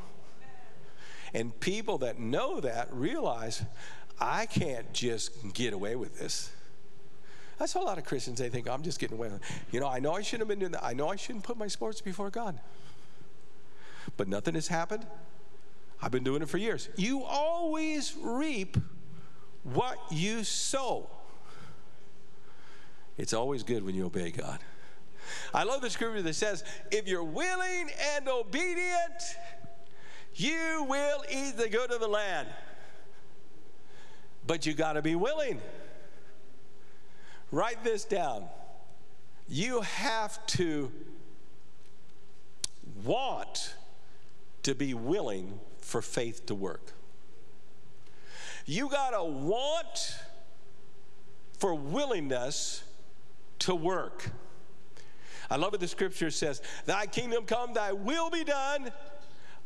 And 1.34 1.58
people 1.62 2.00
that 2.00 2.20
know 2.20 2.60
that 2.60 2.94
realize 2.94 3.64
I 4.19 4.45
can't 4.45 4.91
just 4.93 5.54
get 5.54 5.73
away 5.73 5.95
with 5.95 6.19
this. 6.19 6.52
That's 7.60 7.76
a 7.76 7.80
lot 7.80 7.97
of 7.97 8.06
Christians. 8.06 8.39
They 8.39 8.49
think, 8.49 8.69
I'm 8.69 8.84
just 8.84 8.99
getting 8.99 9.17
away 9.17 9.30
with 9.30 9.41
it. 9.41 9.47
You 9.71 9.80
know, 9.80 9.88
I 9.88 9.99
know 9.99 10.13
I 10.13 10.21
shouldn't 10.21 10.41
have 10.41 10.47
been 10.47 10.60
doing 10.60 10.71
that. 10.73 10.84
I 10.84 10.93
know 10.93 11.10
I 11.10 11.15
shouldn't 11.15 11.43
put 11.43 11.58
my 11.58 11.67
sports 11.67 12.02
before 12.02 12.30
God. 12.30 12.60
But 14.17 14.28
nothing 14.28 14.56
has 14.56 14.67
happened. 14.67 15.06
I've 16.02 16.12
been 16.12 16.23
doing 16.23 16.41
it 16.41 16.49
for 16.49 16.58
years. 16.58 16.89
You 16.95 17.23
always 17.23 18.15
reap 18.21 18.78
what 19.63 19.97
you 20.12 20.43
sow. 20.43 21.10
It's 23.17 23.34
always 23.34 23.63
good 23.63 23.86
when 23.86 23.95
you 23.95 24.06
obey 24.06 24.32
God. 24.32 24.60
I 25.54 25.63
love 25.63 25.82
the 25.82 25.89
scripture 25.89 26.21
that 26.21 26.34
says, 26.34 26.63
if 26.91 27.08
you're 27.08 27.23
willing 27.23 27.89
and 28.15 28.28
obedient, 28.28 29.38
you 30.36 30.86
will 30.89 31.23
eat 31.32 31.56
the 31.56 31.69
good 31.69 31.91
of 31.91 32.02
the 32.02 32.08
land. 32.08 32.47
But 34.46 34.66
you 34.66 34.74
got 34.74 34.94
to 34.94 35.02
be 35.02 35.16
willing. 35.16 35.62
Write 37.52 37.84
this 37.84 38.04
down. 38.04 38.46
You 39.48 39.82
have 39.82 40.46
to 40.48 40.92
want 43.04 43.76
to 44.64 44.74
be 44.74 44.94
willing 44.94 45.60
for 45.80 46.02
faith 46.02 46.46
to 46.48 46.56
work. 46.56 46.94
You 48.66 48.90
got 48.90 49.12
to 49.12 49.24
want 49.24 50.18
for 51.60 51.74
willingness 51.74 52.84
to 53.60 53.76
work. 53.76 54.30
I 55.50 55.58
love 55.58 55.72
what 55.72 55.82
the 55.82 55.88
scripture 55.88 56.32
says 56.32 56.62
Thy 56.86 57.06
kingdom 57.06 57.46
come, 57.46 57.74
thy 57.74 57.92
will 57.92 58.30
be 58.30 58.44
done 58.44 58.92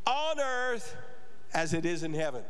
on 0.05 0.39
earth 0.39 0.95
as 1.53 1.73
it 1.73 1.85
is 1.85 2.03
in 2.03 2.13
heaven. 2.13 2.43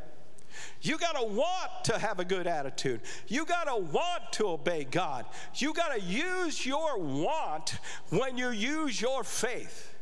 You 0.82 0.98
got 0.98 1.16
to 1.16 1.24
want 1.24 1.72
to 1.86 1.98
have 1.98 2.20
a 2.20 2.26
good 2.26 2.48
attitude. 2.48 3.02
You 3.28 3.46
got 3.46 3.66
to 3.66 3.76
want 3.76 4.32
to 4.34 4.50
obey 4.50 4.84
God. 4.84 5.26
You 5.56 5.74
got 5.74 5.94
to 5.94 6.02
use 6.02 6.66
your 6.66 6.98
want 7.00 7.80
when 8.10 8.38
you 8.38 8.50
use 8.50 9.02
your 9.02 9.24
faith. 9.24 9.94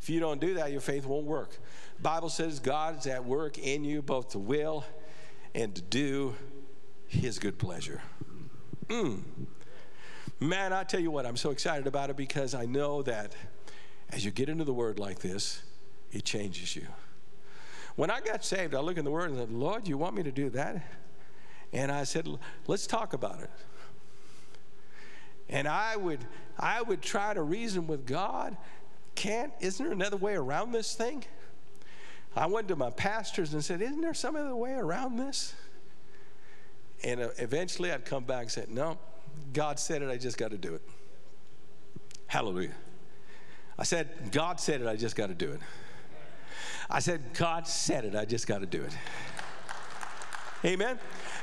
If 0.00 0.10
you 0.10 0.18
don't 0.18 0.40
do 0.40 0.54
that, 0.54 0.72
your 0.72 0.80
faith 0.80 1.06
won't 1.06 1.26
work. 1.26 1.56
Bible 2.00 2.28
says 2.28 2.58
God's 2.58 3.06
at 3.06 3.24
work 3.24 3.58
in 3.58 3.84
you 3.84 4.02
both 4.02 4.30
to 4.30 4.38
will 4.38 4.84
and 5.54 5.74
to 5.76 5.82
do 5.82 6.34
his 7.06 7.38
good 7.38 7.58
pleasure. 7.58 8.02
Mm. 8.88 9.22
Man, 10.40 10.72
I 10.72 10.82
tell 10.82 10.98
you 10.98 11.12
what, 11.12 11.24
I'm 11.24 11.36
so 11.36 11.50
excited 11.50 11.86
about 11.86 12.10
it 12.10 12.16
because 12.16 12.52
I 12.52 12.66
know 12.66 13.02
that 13.02 13.32
as 14.10 14.24
you 14.24 14.32
get 14.32 14.48
into 14.48 14.64
the 14.64 14.72
word 14.72 14.98
like 14.98 15.20
this, 15.20 15.62
it 16.10 16.24
changes 16.24 16.74
you. 16.74 16.86
When 17.96 18.10
I 18.10 18.20
got 18.20 18.44
saved, 18.44 18.74
I 18.74 18.80
looked 18.80 18.98
in 18.98 19.04
the 19.04 19.10
Word 19.10 19.30
and 19.30 19.38
said, 19.38 19.50
Lord, 19.50 19.86
you 19.86 19.98
want 19.98 20.14
me 20.14 20.22
to 20.22 20.32
do 20.32 20.50
that? 20.50 20.82
And 21.72 21.90
I 21.90 22.04
said, 22.04 22.28
let's 22.66 22.86
talk 22.86 23.12
about 23.12 23.40
it. 23.40 23.50
And 25.48 25.68
I 25.68 25.96
would, 25.96 26.20
I 26.58 26.80
would 26.80 27.02
try 27.02 27.34
to 27.34 27.42
reason 27.42 27.86
with 27.86 28.06
God. 28.06 28.56
Can't, 29.14 29.52
isn't 29.60 29.84
there 29.84 29.92
another 29.92 30.16
way 30.16 30.34
around 30.34 30.72
this 30.72 30.94
thing? 30.94 31.24
I 32.34 32.46
went 32.46 32.68
to 32.68 32.76
my 32.76 32.90
pastors 32.90 33.52
and 33.52 33.62
said, 33.62 33.82
Isn't 33.82 34.00
there 34.00 34.14
some 34.14 34.36
other 34.36 34.56
way 34.56 34.72
around 34.72 35.16
this? 35.16 35.54
And 37.04 37.20
uh, 37.20 37.28
eventually 37.36 37.92
I'd 37.92 38.06
come 38.06 38.24
back 38.24 38.42
and 38.42 38.50
say, 38.50 38.64
No, 38.68 38.98
God 39.52 39.78
said 39.78 40.00
it, 40.02 40.08
I 40.08 40.16
just 40.16 40.38
got 40.38 40.50
to 40.50 40.58
do 40.58 40.74
it. 40.74 40.82
Hallelujah. 42.26 42.74
I 43.78 43.82
said, 43.82 44.32
God 44.32 44.60
said 44.60 44.80
it, 44.80 44.86
I 44.86 44.96
just 44.96 45.16
got 45.16 45.26
to 45.26 45.34
do 45.34 45.52
it. 45.52 45.60
I 46.90 47.00
said, 47.00 47.34
God 47.34 47.66
said 47.66 48.04
it. 48.04 48.14
I 48.14 48.24
just 48.24 48.46
got 48.46 48.60
to 48.60 48.66
do 48.66 48.82
it. 48.82 48.96
Amen. 50.64 50.98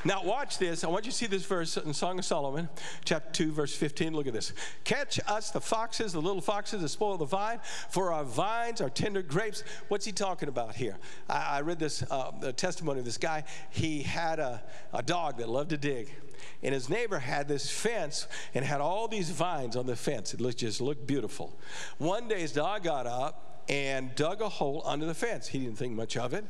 Now, 0.06 0.24
watch 0.24 0.58
this. 0.58 0.86
I 0.86 0.88
want 0.88 1.06
you 1.06 1.12
to 1.12 1.18
see 1.18 1.26
this 1.26 1.46
verse 1.46 1.76
in 1.76 1.94
Song 1.94 2.20
of 2.20 2.26
Solomon, 2.26 2.70
chapter 3.04 3.30
2, 3.34 3.52
verse 3.52 3.76
15. 3.76 4.14
Look 4.14 4.28
at 4.28 4.34
this. 4.34 4.54
Catch 4.86 5.20
us 5.28 5.52
the 5.52 5.60
foxes, 5.60 6.14
the 6.14 6.22
little 6.22 6.42
foxes 6.42 6.82
that 6.82 6.88
spoil 6.88 7.18
the 7.18 7.26
vine, 7.26 7.60
for 7.90 8.14
our 8.14 8.24
vines 8.24 8.80
are 8.80 8.90
tender 8.90 9.22
grapes. 9.22 9.66
What's 9.90 10.06
he 10.06 10.14
talking 10.14 10.48
about 10.48 10.76
here? 10.76 10.98
I, 11.28 11.58
I 11.58 11.62
read 11.62 11.80
this 11.80 12.02
uh, 12.10 12.32
testimony 12.54 13.00
of 13.00 13.06
this 13.06 13.18
guy. 13.18 13.44
He 13.72 14.04
had 14.04 14.40
a, 14.40 14.64
a 14.94 15.04
dog 15.04 15.38
that 15.40 15.50
loved 15.50 15.72
to 15.72 15.78
dig. 15.78 16.16
And 16.64 16.74
his 16.74 16.90
neighbor 16.90 17.20
had 17.20 17.50
this 17.50 17.70
fence 17.70 18.26
and 18.54 18.64
had 18.64 18.80
all 18.80 19.10
these 19.10 19.30
vines 19.30 19.76
on 19.76 19.86
the 19.86 19.98
fence. 19.98 20.34
It 20.34 20.40
looked, 20.40 20.60
just 20.60 20.80
looked 20.80 21.06
beautiful. 21.06 21.60
One 21.98 22.30
day 22.30 22.40
his 22.40 22.54
dog 22.54 22.84
got 22.84 23.06
up 23.06 23.49
and 23.70 24.14
dug 24.16 24.42
a 24.42 24.50
hole 24.50 24.82
under 24.86 25.06
the 25.06 25.14
fence. 25.14 25.48
He 25.48 25.60
didn't 25.60 25.78
think 25.78 25.94
much 25.94 26.18
of 26.18 26.34
it 26.34 26.44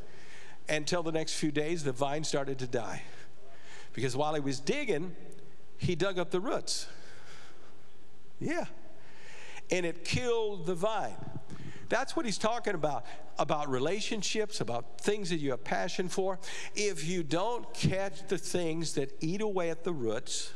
until 0.70 1.04
the 1.04 1.12
next 1.12 1.34
few 1.34 1.52
days, 1.52 1.84
the 1.84 1.92
vine 1.92 2.24
started 2.24 2.60
to 2.60 2.68
die. 2.68 3.02
Because 3.94 4.16
while 4.16 4.34
he 4.36 4.40
was 4.40 4.60
digging, 4.60 5.16
he 5.78 5.96
dug 5.96 6.18
up 6.20 6.32
the 6.32 6.40
roots. 6.40 6.88
Yeah. 8.40 8.66
And 9.72 9.86
it 9.86 10.06
killed 10.06 10.66
the 10.66 10.76
vine. 10.76 11.16
That's 11.90 12.16
what 12.16 12.26
he's 12.26 12.38
talking 12.38 12.76
about 12.76 13.06
about 13.40 13.70
relationships, 13.70 14.60
about 14.60 15.00
things 15.00 15.30
that 15.30 15.38
you 15.38 15.52
have 15.52 15.64
passion 15.64 16.10
for. 16.10 16.38
If 16.76 17.08
you 17.08 17.24
don't 17.24 17.74
catch 17.74 18.28
the 18.28 18.38
things 18.38 18.94
that 18.96 19.16
eat 19.22 19.42
away 19.42 19.70
at 19.70 19.86
the 19.86 19.94
roots, 19.94 20.52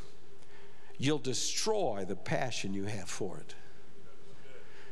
you'll 0.98 1.18
destroy 1.18 2.06
the 2.06 2.18
passion 2.18 2.74
you 2.74 2.84
have 2.84 3.10
for 3.10 3.38
it. 3.38 3.56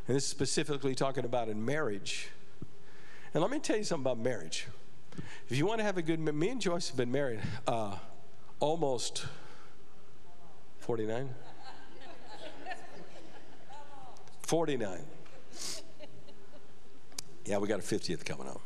And 0.08 0.16
this 0.16 0.24
is 0.24 0.30
specifically 0.30 0.96
talking 0.96 1.26
about 1.26 1.48
in 1.48 1.64
marriage. 1.64 2.30
And 3.34 3.42
let 3.42 3.52
me 3.52 3.60
tell 3.60 3.78
you 3.78 3.84
something 3.84 4.12
about 4.12 4.18
marriage. 4.18 4.68
If 5.50 5.58
you 5.58 5.66
want 5.66 5.80
to 5.80 5.84
have 5.84 5.98
a 5.98 6.02
good, 6.02 6.20
me 6.20 6.50
and 6.50 6.62
Joyce 6.62 6.88
have 6.88 6.98
been 6.98 7.12
married 7.12 7.40
uh, 7.68 7.98
almost 8.60 9.26
49. 10.80 11.30
49. 14.42 15.00
Yeah, 17.46 17.58
we 17.58 17.68
got 17.68 17.80
a 17.80 17.84
50th 17.84 18.26
coming 18.26 18.48
up. 18.48 18.62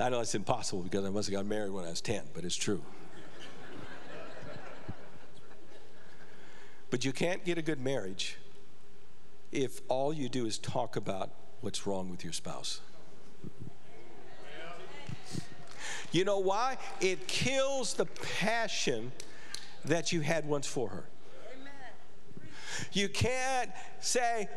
I 0.00 0.08
know 0.08 0.20
it's 0.20 0.34
impossible 0.34 0.82
because 0.82 1.04
I 1.04 1.10
must 1.10 1.28
have 1.28 1.34
got 1.34 1.46
married 1.46 1.70
when 1.70 1.84
I 1.84 1.90
was 1.90 2.00
10, 2.00 2.24
but 2.34 2.44
it's 2.44 2.56
true. 2.56 2.82
but 6.90 7.04
you 7.04 7.12
can't 7.12 7.44
get 7.44 7.56
a 7.58 7.62
good 7.62 7.80
marriage 7.80 8.38
if 9.52 9.80
all 9.88 10.12
you 10.12 10.28
do 10.28 10.46
is 10.46 10.58
talk 10.58 10.96
about 10.96 11.30
what's 11.60 11.86
wrong 11.86 12.10
with 12.10 12.24
your 12.24 12.32
spouse. 12.32 12.80
You 16.10 16.24
know 16.24 16.38
why? 16.38 16.76
It 17.00 17.26
kills 17.26 17.94
the 17.94 18.06
passion 18.06 19.12
that 19.84 20.12
you 20.12 20.20
had 20.20 20.46
once 20.46 20.66
for 20.66 20.88
her. 20.88 21.04
You 22.92 23.08
can't 23.08 23.70
say, 24.00 24.48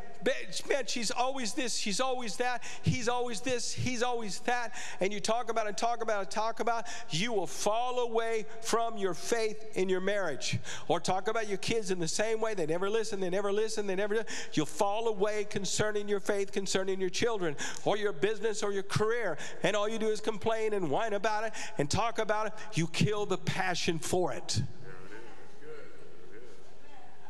man, 0.70 0.86
she's 0.88 1.12
always 1.12 1.54
this, 1.54 1.76
she's 1.76 2.00
always 2.00 2.38
that, 2.38 2.64
he's 2.82 3.08
always 3.08 3.42
this, 3.42 3.74
he's 3.74 4.02
always 4.02 4.40
that, 4.40 4.74
and 5.00 5.14
you 5.14 5.20
talk 5.20 5.52
about 5.52 5.68
it, 5.68 5.78
talk 5.78 6.02
about 6.02 6.24
it, 6.24 6.32
talk 6.32 6.60
about 6.60 6.88
you 7.10 7.32
will 7.32 7.48
fall 7.48 8.00
away 8.00 8.46
from 8.62 8.98
your 8.98 9.14
faith 9.14 9.78
in 9.78 9.88
your 9.90 10.02
marriage. 10.02 10.58
Or 10.88 11.00
talk 11.00 11.28
about 11.28 11.48
your 11.48 11.58
kids 11.58 11.92
in 11.92 12.00
the 12.00 12.08
same 12.08 12.42
way, 12.42 12.54
they 12.54 12.66
never 12.66 12.90
listen, 12.90 13.20
they 13.20 13.30
never 13.30 13.52
listen, 13.52 13.88
they 13.88 13.96
never, 13.96 14.26
you'll 14.54 14.66
fall 14.66 15.08
away 15.08 15.46
concerning 15.46 16.08
your 16.08 16.20
faith, 16.20 16.52
concerning 16.52 17.00
your 17.00 17.10
children, 17.10 17.56
or 17.84 17.98
your 17.98 18.14
business, 18.14 18.64
or 18.64 18.72
your 18.72 18.84
career, 18.84 19.38
and 19.64 19.76
all 19.76 19.88
you 19.88 20.00
do 20.00 20.08
is 20.08 20.22
complain 20.22 20.74
and 20.74 20.90
whine 20.90 21.14
about 21.14 21.44
it 21.44 21.54
and 21.78 21.90
talk 21.90 22.20
about 22.20 22.48
it. 22.48 22.54
You 22.74 22.88
kill 22.88 23.26
the 23.26 23.38
passion 23.38 24.00
for 24.00 24.34
it. 24.34 24.62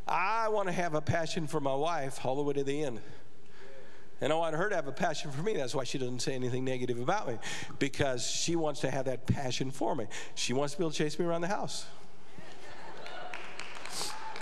I 0.08 0.50
want 0.50 0.68
to 0.68 0.72
have 0.72 0.94
a 0.94 1.02
passion 1.02 1.48
for 1.48 1.60
my 1.60 1.74
wife 1.74 2.26
all 2.26 2.36
the 2.36 2.44
way 2.44 2.54
to 2.54 2.64
the 2.64 2.84
end. 2.84 3.00
And 4.22 4.32
I 4.32 4.36
want 4.36 4.56
her 4.56 4.70
to 4.70 4.76
have 4.76 4.88
a 4.88 4.94
passion 4.94 5.32
for 5.32 5.42
me. 5.42 5.56
That's 5.56 5.76
why 5.76 5.84
she 5.84 5.98
doesn't 5.98 6.22
say 6.22 6.34
anything 6.34 6.64
negative 6.64 7.00
about 7.00 7.28
me, 7.28 7.38
because 7.80 8.26
she 8.26 8.56
wants 8.56 8.80
to 8.82 8.92
have 8.92 9.06
that 9.06 9.28
passion 9.28 9.72
for 9.72 9.96
me. 9.96 10.06
She 10.36 10.54
wants 10.54 10.74
to 10.74 10.80
be 10.80 10.84
able 10.84 10.92
to 10.92 10.98
chase 10.98 11.20
me 11.20 11.26
around 11.26 11.42
the 11.42 11.48
house. 11.48 11.86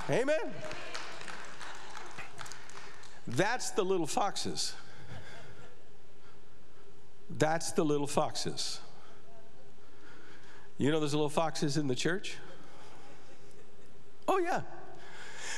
Amen. 0.09 0.53
That's 3.25 3.71
the 3.71 3.83
little 3.83 4.05
foxes. 4.05 4.75
That's 7.29 7.71
the 7.71 7.83
little 7.83 8.05
foxes. 8.05 8.79
You 10.77 10.91
know 10.91 10.99
there's 10.99 11.13
little 11.13 11.29
foxes 11.29 11.77
in 11.77 11.87
the 11.87 11.95
church? 11.95 12.37
Oh, 14.27 14.37
yeah. 14.37 14.61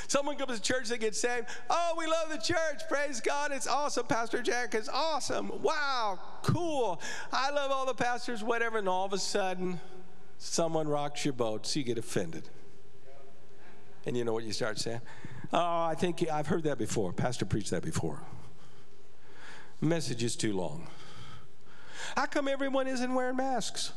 Someone 0.08 0.36
comes 0.36 0.58
to 0.58 0.62
church, 0.62 0.88
they 0.88 0.98
get 0.98 1.16
saved. 1.16 1.46
Oh, 1.68 1.94
we 1.98 2.06
love 2.06 2.30
the 2.30 2.38
church. 2.38 2.82
Praise 2.88 3.20
God. 3.20 3.52
It's 3.52 3.66
awesome. 3.66 4.06
Pastor 4.06 4.42
Jack 4.42 4.74
is 4.74 4.88
awesome. 4.88 5.50
Wow, 5.62 6.18
cool. 6.42 7.00
I 7.32 7.50
love 7.50 7.70
all 7.70 7.86
the 7.86 7.94
pastors, 7.94 8.42
whatever. 8.44 8.78
And 8.78 8.88
all 8.88 9.04
of 9.04 9.12
a 9.12 9.18
sudden, 9.18 9.80
someone 10.38 10.86
rocks 10.88 11.24
your 11.24 11.34
boat, 11.34 11.66
so 11.66 11.80
you 11.80 11.84
get 11.84 11.98
offended. 11.98 12.48
And 14.04 14.16
you 14.16 14.24
know 14.24 14.32
what 14.32 14.44
you 14.44 14.52
start 14.52 14.78
saying? 14.78 15.00
Oh, 15.52 15.58
I 15.84 15.94
think 15.96 16.28
I've 16.30 16.46
heard 16.46 16.64
that 16.64 16.78
before. 16.78 17.12
Pastor 17.12 17.44
preached 17.44 17.70
that 17.70 17.82
before. 17.82 18.20
Message 19.80 20.22
is 20.22 20.36
too 20.36 20.54
long. 20.54 20.86
How 22.16 22.26
come 22.26 22.48
everyone 22.48 22.86
isn't 22.86 23.12
wearing 23.12 23.36
masks? 23.36 23.92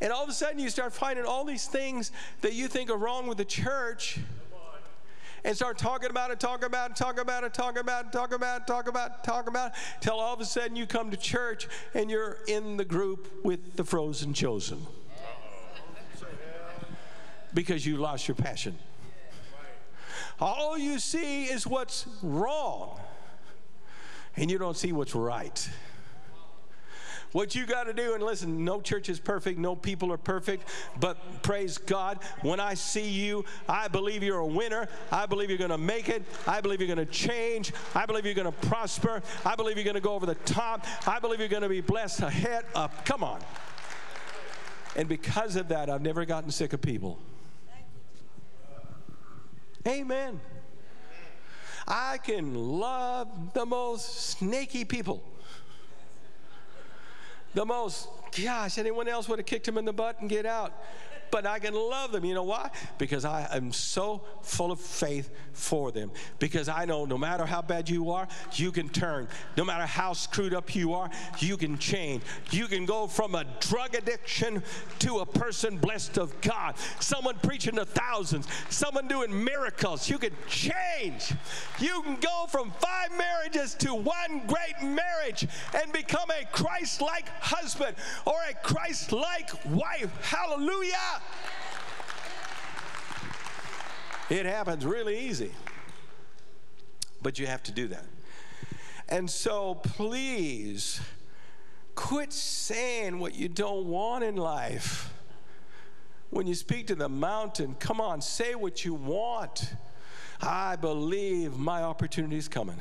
And 0.00 0.12
all 0.12 0.22
of 0.22 0.28
a 0.28 0.32
sudden, 0.32 0.58
you 0.58 0.68
start 0.68 0.92
finding 0.92 1.24
all 1.24 1.44
these 1.44 1.66
things 1.66 2.12
that 2.42 2.52
you 2.52 2.68
think 2.68 2.90
are 2.90 2.96
wrong 2.96 3.26
with 3.26 3.38
the 3.38 3.44
church 3.44 4.18
and 5.44 5.54
start 5.54 5.78
talking 5.78 6.10
about 6.10 6.32
it, 6.32 6.40
talk 6.40 6.64
about 6.64 6.90
it, 6.90 6.96
talk 6.96 7.20
about 7.20 7.44
it, 7.44 7.54
talk 7.54 7.78
about 7.78 8.06
it, 8.06 8.12
talk 8.12 8.32
about 8.32 8.60
it, 8.62 8.66
talk 8.66 8.88
about 8.88 9.10
it, 9.12 9.24
talk 9.24 9.48
about 9.48 9.70
it, 9.70 9.76
till 10.00 10.14
all 10.14 10.34
of 10.34 10.40
a 10.40 10.44
sudden 10.44 10.74
you 10.74 10.86
come 10.86 11.10
to 11.10 11.16
church 11.16 11.68
and 11.94 12.10
you're 12.10 12.38
in 12.48 12.76
the 12.76 12.84
group 12.84 13.44
with 13.44 13.76
the 13.76 13.84
frozen 13.84 14.34
chosen. 14.34 14.84
Because 17.54 17.86
you 17.86 17.96
lost 17.96 18.26
your 18.26 18.34
passion. 18.34 18.76
All 20.40 20.76
you 20.76 20.98
see 20.98 21.44
is 21.44 21.66
what's 21.66 22.06
wrong, 22.22 23.00
and 24.36 24.50
you 24.50 24.58
don't 24.58 24.76
see 24.76 24.92
what's 24.92 25.14
right. 25.14 25.70
What 27.36 27.54
you 27.54 27.66
got 27.66 27.84
to 27.84 27.92
do, 27.92 28.14
and 28.14 28.22
listen, 28.22 28.64
no 28.64 28.80
church 28.80 29.10
is 29.10 29.20
perfect, 29.20 29.58
no 29.58 29.76
people 29.76 30.10
are 30.10 30.16
perfect, 30.16 30.66
but 30.98 31.42
praise 31.42 31.76
God, 31.76 32.20
when 32.40 32.60
I 32.60 32.72
see 32.72 33.10
you, 33.10 33.44
I 33.68 33.88
believe 33.88 34.22
you're 34.22 34.38
a 34.38 34.46
winner. 34.46 34.88
I 35.12 35.26
believe 35.26 35.50
you're 35.50 35.58
going 35.58 35.68
to 35.68 35.76
make 35.76 36.08
it. 36.08 36.22
I 36.46 36.62
believe 36.62 36.80
you're 36.80 36.86
going 36.86 37.06
to 37.06 37.12
change. 37.12 37.74
I 37.94 38.06
believe 38.06 38.24
you're 38.24 38.34
going 38.34 38.50
to 38.50 38.68
prosper. 38.68 39.20
I 39.44 39.54
believe 39.54 39.76
you're 39.76 39.84
going 39.84 39.96
to 39.96 40.00
go 40.00 40.14
over 40.14 40.24
the 40.24 40.36
top. 40.46 40.86
I 41.06 41.18
believe 41.18 41.38
you're 41.38 41.50
going 41.50 41.62
to 41.62 41.68
be 41.68 41.82
blessed 41.82 42.20
ahead 42.20 42.64
up. 42.74 43.04
Come 43.04 43.22
on. 43.22 43.40
And 44.96 45.06
because 45.06 45.56
of 45.56 45.68
that, 45.68 45.90
I've 45.90 46.00
never 46.00 46.24
gotten 46.24 46.50
sick 46.50 46.72
of 46.72 46.80
people. 46.80 47.18
Amen. 49.86 50.40
I 51.86 52.16
can 52.16 52.54
love 52.54 53.52
the 53.52 53.66
most 53.66 54.30
snaky 54.30 54.86
people 54.86 55.22
the 57.56 57.64
most, 57.64 58.08
gosh, 58.44 58.76
anyone 58.76 59.08
else 59.08 59.30
would 59.30 59.38
have 59.38 59.46
kicked 59.46 59.66
him 59.66 59.78
in 59.78 59.86
the 59.86 59.92
butt 59.92 60.20
and 60.20 60.28
get 60.28 60.44
out 60.44 60.74
but 61.30 61.46
I 61.46 61.58
can 61.58 61.74
love 61.74 62.12
them. 62.12 62.24
You 62.24 62.34
know 62.34 62.42
why? 62.44 62.70
Because 62.98 63.24
I 63.24 63.48
am 63.52 63.72
so 63.72 64.22
full 64.42 64.72
of 64.72 64.80
faith 64.80 65.30
for 65.52 65.92
them. 65.92 66.10
Because 66.38 66.68
I 66.68 66.84
know 66.84 67.04
no 67.04 67.18
matter 67.18 67.46
how 67.46 67.62
bad 67.62 67.88
you 67.88 68.10
are, 68.10 68.28
you 68.52 68.72
can 68.72 68.88
turn. 68.88 69.28
No 69.56 69.64
matter 69.64 69.86
how 69.86 70.12
screwed 70.12 70.54
up 70.54 70.74
you 70.74 70.94
are, 70.94 71.10
you 71.38 71.56
can 71.56 71.78
change. 71.78 72.22
You 72.50 72.66
can 72.66 72.86
go 72.86 73.06
from 73.06 73.34
a 73.34 73.44
drug 73.60 73.94
addiction 73.94 74.62
to 75.00 75.18
a 75.18 75.26
person 75.26 75.78
blessed 75.78 76.18
of 76.18 76.38
God. 76.40 76.76
Someone 77.00 77.36
preaching 77.42 77.76
to 77.76 77.84
thousands, 77.84 78.46
someone 78.70 79.08
doing 79.08 79.44
miracles. 79.44 80.08
You 80.08 80.18
can 80.18 80.32
change. 80.48 81.32
You 81.78 82.02
can 82.02 82.16
go 82.16 82.46
from 82.48 82.72
five 82.78 83.16
marriages 83.16 83.74
to 83.76 83.94
one 83.94 84.42
great 84.46 84.82
marriage 84.82 85.46
and 85.74 85.92
become 85.92 86.30
a 86.30 86.44
Christ 86.52 87.00
like 87.00 87.28
husband 87.40 87.96
or 88.24 88.36
a 88.48 88.54
Christ 88.54 89.12
like 89.12 89.50
wife. 89.66 90.10
Hallelujah. 90.22 91.15
It 94.28 94.46
happens 94.46 94.84
really 94.84 95.18
easy. 95.18 95.52
But 97.22 97.38
you 97.38 97.46
have 97.46 97.62
to 97.64 97.72
do 97.72 97.88
that. 97.88 98.04
And 99.08 99.30
so 99.30 99.76
please 99.76 101.00
quit 101.94 102.32
saying 102.32 103.18
what 103.18 103.34
you 103.34 103.48
don't 103.48 103.86
want 103.86 104.24
in 104.24 104.36
life. 104.36 105.12
When 106.30 106.46
you 106.46 106.54
speak 106.54 106.88
to 106.88 106.94
the 106.94 107.08
mountain, 107.08 107.76
come 107.78 108.00
on, 108.00 108.20
say 108.20 108.54
what 108.54 108.84
you 108.84 108.94
want. 108.94 109.74
I 110.40 110.76
believe 110.76 111.56
my 111.56 111.82
opportunity 111.82 112.36
is 112.36 112.48
coming. 112.48 112.80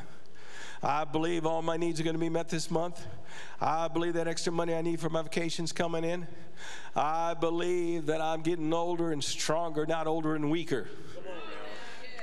I 0.86 1.04
believe 1.04 1.48
all 1.48 1.64
my 1.64 1.78
needs 1.78 2.00
are 2.00 2.04
going 2.04 2.14
to 2.14 2.20
be 2.20 2.30
met 2.30 2.48
this 2.48 2.70
month. 2.70 3.04
I 3.60 3.88
believe 3.88 4.14
that 4.14 4.28
extra 4.28 4.54
money 4.54 4.76
I 4.76 4.84
need 4.84 5.00
for 5.00 5.10
my 5.10 5.24
vacation's 5.24 5.72
coming 5.72 6.04
in. 6.04 6.28
I 6.96 7.34
believe 7.34 8.06
that 8.06 8.22
I'm 8.22 8.44
getting 8.44 8.72
older 8.72 9.12
and 9.12 9.24
stronger, 9.24 9.88
not 9.88 10.06
older 10.06 10.36
and 10.36 10.52
weaker. 10.52 10.88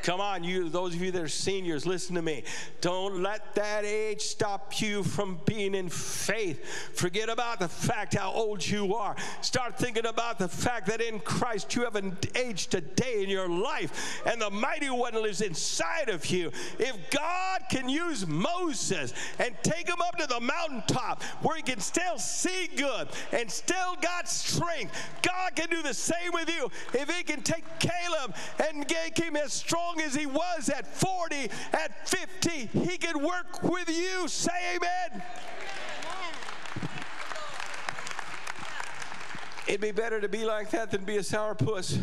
Come 0.03 0.21
on, 0.21 0.43
you 0.43 0.69
those 0.69 0.95
of 0.95 1.03
you 1.03 1.12
that 1.12 1.23
are 1.23 1.29
seniors, 1.29 1.87
listen 1.87 2.17
to 2.17 2.23
me. 2.23 2.43
Don't 2.81 3.23
let 3.23 3.55
that 3.55 3.85
age 3.85 4.21
stop 4.21 4.81
you 4.81 5.05
from 5.05 5.38
being 5.45 5.77
in 5.77 5.88
faith. 5.88 6.65
Forget 6.95 7.29
about 7.29 7.61
the 7.61 7.69
fact 7.69 8.15
how 8.15 8.33
old 8.33 8.67
you 8.67 8.97
are. 8.97 9.15
Start 9.43 9.79
thinking 9.79 10.07
about 10.07 10.38
the 10.38 10.49
fact 10.49 10.87
that 10.87 11.01
in 11.01 11.21
Christ 11.21 11.77
you 11.77 11.85
have 11.85 11.95
an 11.95 12.17
age 12.35 12.67
today 12.67 13.23
in 13.23 13.29
your 13.29 13.49
life, 13.49 14.21
and 14.27 14.41
the 14.41 14.51
mighty 14.51 14.91
one 14.91 15.15
lives 15.15 15.41
inside 15.41 16.09
of 16.09 16.27
you. 16.27 16.51
If 16.79 16.97
God 17.11 17.62
can 17.71 17.88
use 17.88 18.27
Moses 18.27 19.15
and 19.38 19.55
take 19.62 19.88
him 19.88 20.01
up 20.01 20.17
to 20.19 20.27
the 20.27 20.41
mountaintop 20.41 21.23
where 21.43 21.57
he 21.57 21.62
can 21.62 21.79
still 21.79 22.19
see 22.19 22.69
good 22.77 23.09
and 23.31 23.49
still 23.49 23.97
got 24.01 24.29
strength, 24.29 24.95
God 25.23 25.55
can 25.55 25.69
do 25.69 25.83
the 25.83 25.95
same 25.95 26.33
with 26.33 26.49
you. 26.49 26.71
If 26.93 27.09
he 27.09 27.23
can 27.23 27.43
take 27.43 27.65
Caleb 27.79 28.35
and 28.59 28.85
make 29.12 29.19
him 29.19 29.37
as 29.37 29.53
strong 29.53 29.91
as 30.00 30.14
he 30.14 30.26
was 30.26 30.68
at 30.68 30.87
40, 30.87 31.50
at 31.72 32.09
50, 32.09 32.50
he 32.81 32.98
could 32.98 33.16
work 33.16 33.62
with 33.62 33.88
you. 33.88 34.28
Say 34.28 34.76
amen. 34.76 35.22
It'd 39.66 39.81
be 39.81 39.92
better 39.92 40.20
to 40.20 40.28
be 40.28 40.44
like 40.44 40.70
that 40.70 40.90
than 40.90 41.05
be 41.05 41.16
a 41.16 41.20
sourpuss, 41.20 42.00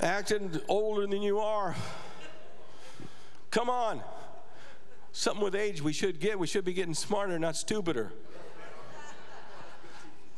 acting 0.00 0.60
older 0.68 1.06
than 1.06 1.22
you 1.22 1.38
are. 1.38 1.74
Come 3.50 3.70
on. 3.70 4.02
Something 5.12 5.42
with 5.42 5.54
age 5.54 5.80
we 5.80 5.94
should 5.94 6.20
get. 6.20 6.38
We 6.38 6.46
should 6.46 6.64
be 6.64 6.74
getting 6.74 6.92
smarter, 6.92 7.38
not 7.38 7.56
stupider. 7.56 8.12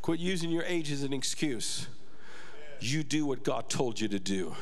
Quit 0.03 0.21
using 0.21 0.51
your 0.51 0.63
age 0.63 0.93
as 0.93 1.03
an 1.03 1.13
excuse. 1.13 1.89
You 2.79 3.03
do 3.03 3.27
what 3.27 3.43
God 3.43 3.69
told 3.69 3.99
you 3.99 4.07
to 4.07 4.21
do. 4.21 4.55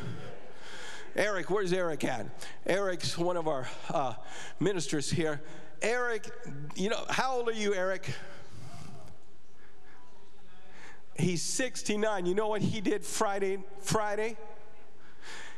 Eric, 1.16 1.48
where's 1.48 1.72
Eric 1.72 2.04
at? 2.04 2.26
Eric's 2.66 3.16
one 3.16 3.38
of 3.38 3.48
our 3.48 3.66
uh, 3.88 4.12
ministers 4.60 5.10
here. 5.10 5.40
Eric, 5.80 6.30
you 6.74 6.90
know, 6.90 7.02
how 7.08 7.36
old 7.36 7.48
are 7.48 7.54
you, 7.54 7.74
Eric? 7.74 8.12
He's 11.18 11.40
69. 11.40 12.26
You 12.26 12.34
know 12.34 12.48
what 12.48 12.60
he 12.60 12.82
did 12.82 13.02
Friday? 13.02 13.64
Friday? 13.80 14.36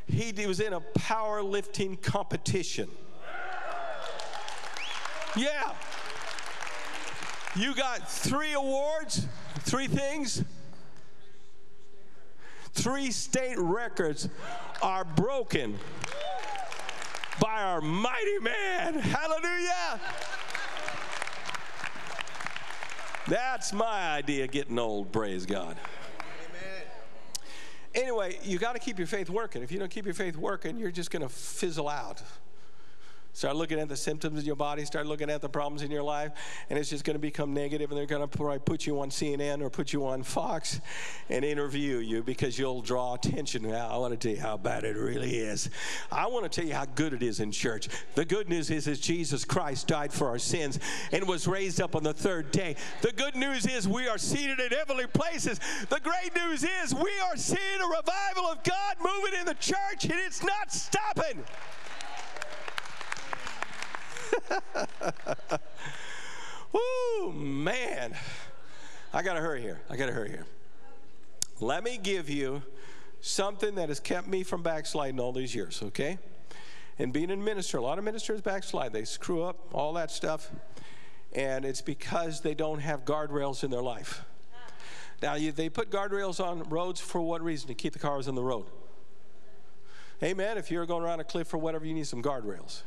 He 0.07 0.33
was 0.47 0.61
in 0.61 0.75
a 0.75 0.81
powerlifting 0.81 2.01
competition. 2.01 2.88
Yeah. 5.37 5.73
You 7.57 7.75
got 7.75 8.09
three 8.09 8.53
awards, 8.53 9.27
three 9.61 9.88
things. 9.88 10.44
Three 12.79 13.11
state 13.11 13.59
records 13.59 14.29
are 14.83 15.05
broken 15.05 15.77
by 17.41 17.62
our 17.62 17.81
mighty 17.81 18.38
man. 18.38 18.95
Hallelujah. 18.95 20.01
That's 23.27 23.73
my 23.73 24.12
idea 24.12 24.47
getting 24.47 24.79
old, 24.79 25.11
praise 25.12 25.45
God. 25.45 25.77
Anyway, 27.97 28.38
you 28.45 28.59
got 28.59 28.75
to 28.75 28.79
keep 28.79 28.97
your 28.97 29.09
faith 29.09 29.29
working. 29.29 29.64
If 29.64 29.73
you 29.73 29.81
don't 29.81 29.91
keep 29.91 30.05
your 30.05 30.14
faith 30.14 30.37
working, 30.37 30.79
you're 30.79 30.93
just 30.93 31.11
going 31.11 31.23
to 31.23 31.29
fizzle 31.29 31.88
out. 31.88 32.23
Start 33.38 33.55
looking 33.55 33.79
at 33.79 33.88
the 33.88 33.96
symptoms 33.96 34.40
in 34.40 34.44
your 34.44 34.57
body, 34.57 34.85
start 34.85 35.07
looking 35.07 35.31
at 35.31 35.40
the 35.40 35.48
problems 35.48 35.83
in 35.83 35.92
your 35.92 36.03
life, 36.03 36.33
and 36.70 36.77
it's 36.77 36.90
just 36.90 37.05
going 37.05 37.14
to 37.14 37.20
become 37.20 37.55
negative, 37.55 37.88
and 37.88 37.96
they're 37.96 38.05
going 38.05 38.20
to 38.20 38.27
probably 38.27 38.59
put 38.59 38.85
you 38.85 38.98
on 38.98 39.11
CNN 39.11 39.62
or 39.62 39.70
put 39.70 39.92
you 39.92 40.05
on 40.05 40.24
Fox 40.24 40.81
and 41.31 41.44
interview 41.44 41.98
you 41.98 42.24
because 42.24 42.59
you'll 42.59 42.83
draw 42.83 43.14
attention. 43.14 43.62
Now, 43.62 43.90
I 43.90 43.96
want 43.98 44.12
to 44.12 44.16
tell 44.18 44.35
you 44.35 44.42
how 44.42 44.57
bad 44.57 44.83
it 44.83 44.96
really 44.96 45.37
is. 45.37 45.70
I 46.11 46.27
want 46.27 46.51
to 46.51 46.61
tell 46.61 46.68
you 46.68 46.74
how 46.74 46.87
good 46.96 47.12
it 47.12 47.22
is 47.22 47.38
in 47.38 47.53
church. 47.53 47.88
The 48.16 48.24
good 48.24 48.48
news 48.48 48.72
is, 48.72 48.88
is 48.88 48.98
Jesus 48.98 49.44
Christ 49.44 49.87
died 49.87 50.12
for 50.12 50.27
our 50.27 50.40
sins 50.40 50.81
and 51.12 51.24
was 51.29 51.46
raised 51.46 51.81
up 51.81 51.94
on 51.94 52.03
the 52.03 52.14
third 52.14 52.51
day. 52.51 52.74
The 53.03 53.12
good 53.12 53.37
news 53.37 53.66
is 53.66 53.87
we 53.87 54.09
are 54.09 54.18
seated 54.18 54.59
in 54.59 54.77
heavenly 54.77 55.07
places. 55.07 55.61
The 55.90 56.01
great 56.01 56.35
news 56.35 56.64
is 56.64 56.92
we 56.92 57.12
are 57.31 57.37
seeing 57.37 57.81
a 57.81 57.87
revival 57.87 58.51
of 58.51 58.64
God 58.64 58.96
moving 58.98 59.38
in 59.38 59.46
the 59.46 59.55
church, 59.55 60.03
and 60.03 60.18
it's 60.27 60.42
not 60.42 60.72
stopping. 60.72 61.44
Woo, 66.73 67.33
man. 67.33 68.14
I 69.12 69.23
got 69.23 69.35
to 69.35 69.41
hurry 69.41 69.62
here. 69.62 69.81
I 69.88 69.97
got 69.97 70.07
to 70.07 70.12
hurry 70.12 70.31
here. 70.31 70.47
Let 71.61 71.83
me 71.83 71.99
give 71.99 72.29
you 72.31 72.62
something 73.21 73.75
that 73.77 73.88
has 73.88 74.01
kept 74.01 74.29
me 74.29 74.43
from 74.43 74.62
backsliding 74.62 75.19
all 75.19 75.33
these 75.33 75.55
years, 75.55 75.83
okay? 75.83 76.19
And 76.99 77.12
being 77.12 77.31
a 77.31 77.37
minister, 77.37 77.79
a 77.79 77.83
lot 77.83 77.99
of 77.99 78.05
ministers 78.05 78.41
backslide. 78.41 78.93
They 78.93 79.05
screw 79.05 79.43
up, 79.43 79.57
all 79.73 79.93
that 79.95 80.11
stuff. 80.11 80.51
And 81.33 81.64
it's 81.64 81.83
because 81.83 82.41
they 82.41 82.55
don't 82.55 82.81
have 82.81 83.05
guardrails 83.05 83.64
in 83.64 83.71
their 83.71 83.83
life. 83.83 84.23
Now, 85.21 85.35
you, 85.35 85.53
they 85.53 85.69
put 85.69 85.91
guardrails 85.91 86.43
on 86.45 86.62
roads 86.69 87.01
for 87.01 87.21
what 87.21 87.43
reason? 87.43 87.69
To 87.69 87.75
keep 87.75 87.93
the 87.93 87.99
cars 87.99 88.29
on 88.29 88.35
the 88.35 88.43
road. 88.43 88.67
Amen. 90.23 90.59
If 90.59 90.71
you're 90.71 90.87
going 90.87 91.05
around 91.05 91.21
a 91.21 91.25
cliff 91.25 91.53
or 91.53 91.59
whatever, 91.59 91.85
you 91.85 91.95
need 91.95 92.07
some 92.07 92.23
guardrails. 92.23 92.83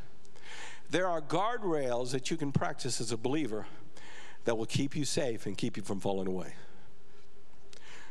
There 0.92 1.08
are 1.08 1.22
guardrails 1.22 2.10
that 2.10 2.30
you 2.30 2.36
can 2.36 2.52
practice 2.52 3.00
as 3.00 3.12
a 3.12 3.16
believer 3.16 3.64
that 4.44 4.58
will 4.58 4.66
keep 4.66 4.94
you 4.94 5.06
safe 5.06 5.46
and 5.46 5.56
keep 5.56 5.78
you 5.78 5.82
from 5.82 6.00
falling 6.00 6.28
away. 6.28 6.52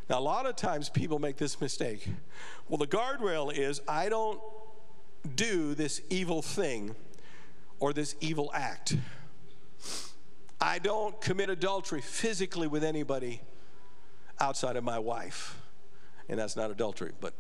Now, 0.10 0.18
a 0.18 0.20
lot 0.20 0.48
of 0.48 0.56
times 0.56 0.90
people 0.90 1.20
make 1.20 1.38
this 1.38 1.62
mistake. 1.62 2.10
Well, 2.68 2.80
the 2.80 2.88
guardrail 2.88 3.56
is 3.56 3.82
I 3.88 4.10
don't 4.10 4.42
do 5.36 5.76
this 5.76 6.02
evil 6.10 6.42
thing 6.42 6.96
or 7.80 7.94
this 7.94 8.16
evil 8.20 8.50
act. 8.52 8.98
I 10.60 10.80
don't 10.80 11.22
commit 11.22 11.52
adultery 11.52 12.02
physically 12.02 12.66
with 12.66 12.84
anybody 12.84 13.42
outside 14.40 14.76
of 14.76 14.84
my 14.84 14.98
wife. 14.98 15.56
And 16.28 16.40
that's 16.40 16.56
not 16.56 16.72
adultery, 16.72 17.12
but 17.22 17.36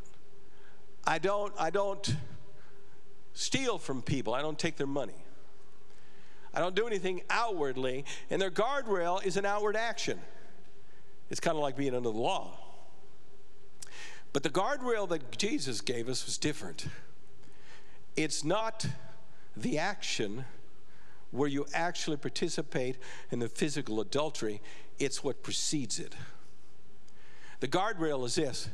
I 1.08 1.18
don't 1.18 1.52
I 1.58 1.72
don't 1.72 2.16
steal 3.34 3.80
from 3.80 4.04
people. 4.04 4.36
I 4.36 4.44
don't 4.44 4.60
take 4.60 4.78
their 4.78 4.86
money. 4.86 5.16
I 6.54 6.60
don't 6.60 6.76
do 6.76 6.88
anything 6.88 7.22
outwardly, 7.30 8.06
and 8.30 8.42
their 8.42 8.52
guardrail 8.52 9.26
is 9.26 9.38
an 9.38 9.46
outward 9.46 9.76
action. 9.76 10.20
It's 11.30 11.40
kind 11.40 11.56
of 11.56 11.62
like 11.64 11.78
being 11.78 11.96
under 11.96 12.12
the 12.12 12.18
law. 12.18 12.58
But 14.34 14.44
the 14.44 14.50
guardrail 14.50 15.08
that 15.10 15.38
Jesus 15.38 15.82
gave 15.82 16.10
us 16.10 16.26
was 16.26 16.38
different. 16.38 16.88
It's 18.16 18.44
not 18.44 18.86
the 19.56 19.78
action 19.78 20.46
where 21.32 21.48
you 21.48 21.66
actually 21.74 22.18
participate 22.18 22.98
in 23.32 23.40
the 23.40 23.48
physical 23.48 24.02
adultery, 24.02 24.62
it's 25.00 25.24
what 25.24 25.44
precedes 25.44 25.98
it. 25.98 26.14
The 27.62 27.68
guardrail 27.68 28.26
is 28.26 28.36
this 28.36 28.70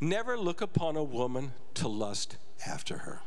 never 0.00 0.36
look 0.36 0.60
upon 0.60 0.96
a 0.96 1.04
woman 1.04 1.52
to 1.74 1.86
lust 1.86 2.36
after 2.66 2.98
her. 2.98 3.20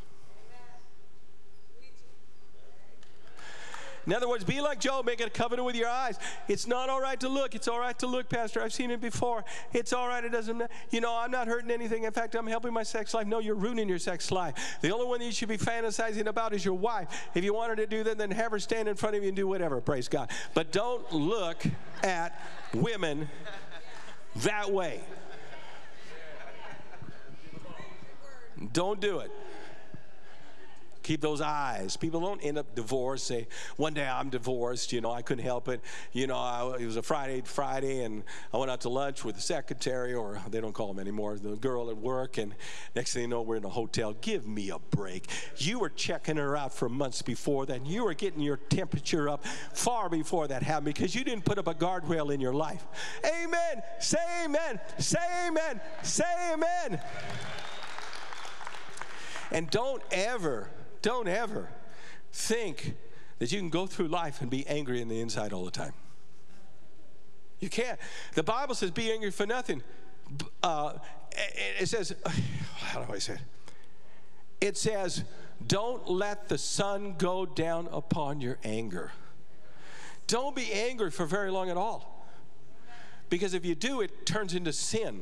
In 4.06 4.14
other 4.14 4.30
words, 4.30 4.44
be 4.44 4.62
like 4.62 4.80
Job, 4.80 5.06
make 5.06 5.22
a 5.22 5.30
covenant 5.30 5.66
with 5.66 5.76
your 5.76 5.90
eyes. 5.90 6.20
It's 6.48 6.68
not 6.68 6.90
all 6.90 7.02
right 7.02 7.20
to 7.20 7.30
look. 7.30 7.56
It's 7.56 7.68
all 7.68 7.80
right 7.80 7.98
to 8.00 8.08
look, 8.08 8.30
Pastor. 8.30 8.62
I've 8.62 8.74
seen 8.74 8.92
it 8.92 9.02
before. 9.02 9.44
It's 9.74 9.94
all 9.94 10.08
right. 10.08 10.24
It 10.24 10.32
doesn't, 10.32 10.62
you 10.92 11.02
know, 11.02 11.16
I'm 11.16 11.32
not 11.32 11.48
hurting 11.48 11.72
anything. 11.72 12.04
In 12.04 12.12
fact, 12.12 12.36
I'm 12.36 12.48
helping 12.48 12.74
my 12.74 12.84
sex 12.84 13.14
life. 13.14 13.26
No, 13.26 13.40
you're 13.40 13.56
ruining 13.56 13.90
your 13.90 14.00
sex 14.00 14.32
life. 14.32 14.78
The 14.82 14.94
only 14.94 15.08
one 15.08 15.20
that 15.20 15.26
you 15.26 15.32
should 15.32 15.50
be 15.50 15.58
fantasizing 15.58 16.28
about 16.28 16.54
is 16.54 16.64
your 16.64 16.76
wife. 16.76 17.30
If 17.34 17.44
you 17.44 17.54
wanted 17.54 17.78
to 17.78 17.88
do 17.88 18.04
that, 18.04 18.18
then 18.18 18.32
have 18.32 18.52
her 18.52 18.60
stand 18.60 18.88
in 18.88 18.96
front 18.96 19.16
of 19.16 19.24
you 19.24 19.30
and 19.30 19.36
do 19.36 19.48
whatever. 19.48 19.82
Praise 19.82 20.08
God. 20.08 20.30
But 20.54 20.72
don't 20.72 21.12
look 21.12 21.64
at 22.04 22.40
women 22.74 23.30
that 24.38 24.72
way. 24.72 25.02
Don't 28.72 29.02
do 29.02 29.20
it. 29.20 29.32
Keep 31.06 31.22
those 31.22 31.40
eyes. 31.40 31.98
People 31.98 32.20
don't 32.20 32.40
end 32.40 32.58
up 32.58 32.74
divorced. 32.74 33.28
Say, 33.28 33.48
one 33.78 33.94
day 33.94 34.08
I'm 34.08 34.30
divorced, 34.30 34.92
you 34.92 35.02
know, 35.02 35.12
I 35.12 35.22
couldn't 35.22 35.44
help 35.44 35.68
it. 35.68 35.82
You 36.14 36.26
know, 36.26 36.36
I, 36.36 36.78
it 36.80 36.86
was 36.88 36.96
a 36.96 37.04
Friday, 37.04 37.44
Friday, 37.46 38.04
and 38.04 38.24
I 38.52 38.58
went 38.58 38.72
out 38.72 38.82
to 38.82 38.90
lunch 38.90 39.24
with 39.24 39.36
the 39.36 39.42
secretary, 39.42 40.16
or 40.16 40.42
they 40.50 40.60
don't 40.60 40.74
call 40.74 40.88
them 40.88 41.00
anymore, 41.00 41.38
the 41.38 41.58
girl 41.58 41.92
at 41.92 41.98
work, 41.98 42.40
and 42.40 42.56
next 42.96 43.14
thing 43.14 43.22
you 43.22 43.28
know, 43.28 43.44
we're 43.44 43.58
in 43.58 43.66
a 43.66 43.70
hotel. 43.70 44.14
Give 44.14 44.48
me 44.48 44.72
a 44.72 44.80
break. 44.80 45.30
You 45.58 45.78
were 45.78 45.90
checking 45.90 46.38
her 46.38 46.58
out 46.58 46.74
for 46.74 46.90
months 46.90 47.22
before 47.22 47.68
that. 47.68 47.86
You 47.86 48.06
were 48.06 48.16
getting 48.16 48.42
your 48.42 48.58
temperature 48.58 49.30
up 49.30 49.46
far 49.46 50.10
before 50.10 50.48
that 50.48 50.64
happened 50.64 50.86
because 50.86 51.14
you 51.14 51.24
didn't 51.24 51.46
put 51.46 51.60
up 51.60 51.68
a 51.68 51.76
guardrail 51.76 52.34
in 52.34 52.42
your 52.42 52.56
life. 52.56 52.84
Amen. 53.24 53.84
Say 54.00 54.18
amen. 54.44 54.80
Say 54.98 55.20
amen. 55.46 55.80
Say 56.02 56.52
amen. 56.52 57.00
And 59.52 59.70
don't 59.70 60.02
ever 60.10 60.72
don't 61.06 61.28
ever 61.28 61.70
think 62.34 62.96
that 63.38 63.52
you 63.52 63.60
can 63.60 63.70
go 63.70 63.86
through 63.86 64.08
life 64.08 64.42
and 64.42 64.50
be 64.50 64.66
angry 64.66 65.02
in 65.02 65.08
the 65.08 65.22
inside 65.22 65.54
all 65.54 65.64
the 65.64 65.70
time. 65.70 65.94
You 67.60 67.70
can't. 67.70 68.00
The 68.34 68.42
Bible 68.42 68.74
says, 68.74 68.90
be 68.90 69.12
angry 69.12 69.30
for 69.30 69.46
nothing. 69.46 69.84
Uh, 70.64 70.94
it 71.80 71.88
says, 71.88 72.16
how 72.78 73.04
do 73.04 73.14
I 73.14 73.20
say 73.20 73.34
it? 73.34 73.40
it 74.62 74.78
says, 74.78 75.24
Don't 75.68 76.10
let 76.10 76.50
the 76.50 76.58
sun 76.58 77.16
go 77.20 77.46
down 77.46 77.88
upon 77.92 78.42
your 78.42 78.58
anger. 78.64 79.12
Don't 80.26 80.56
be 80.56 80.74
angry 80.74 81.12
for 81.12 81.28
very 81.28 81.52
long 81.52 81.70
at 81.70 81.78
all. 81.78 82.28
Because 83.30 83.54
if 83.54 83.64
you 83.64 83.76
do, 83.76 84.02
it 84.02 84.26
turns 84.26 84.56
into 84.56 84.74
sin. 84.74 85.22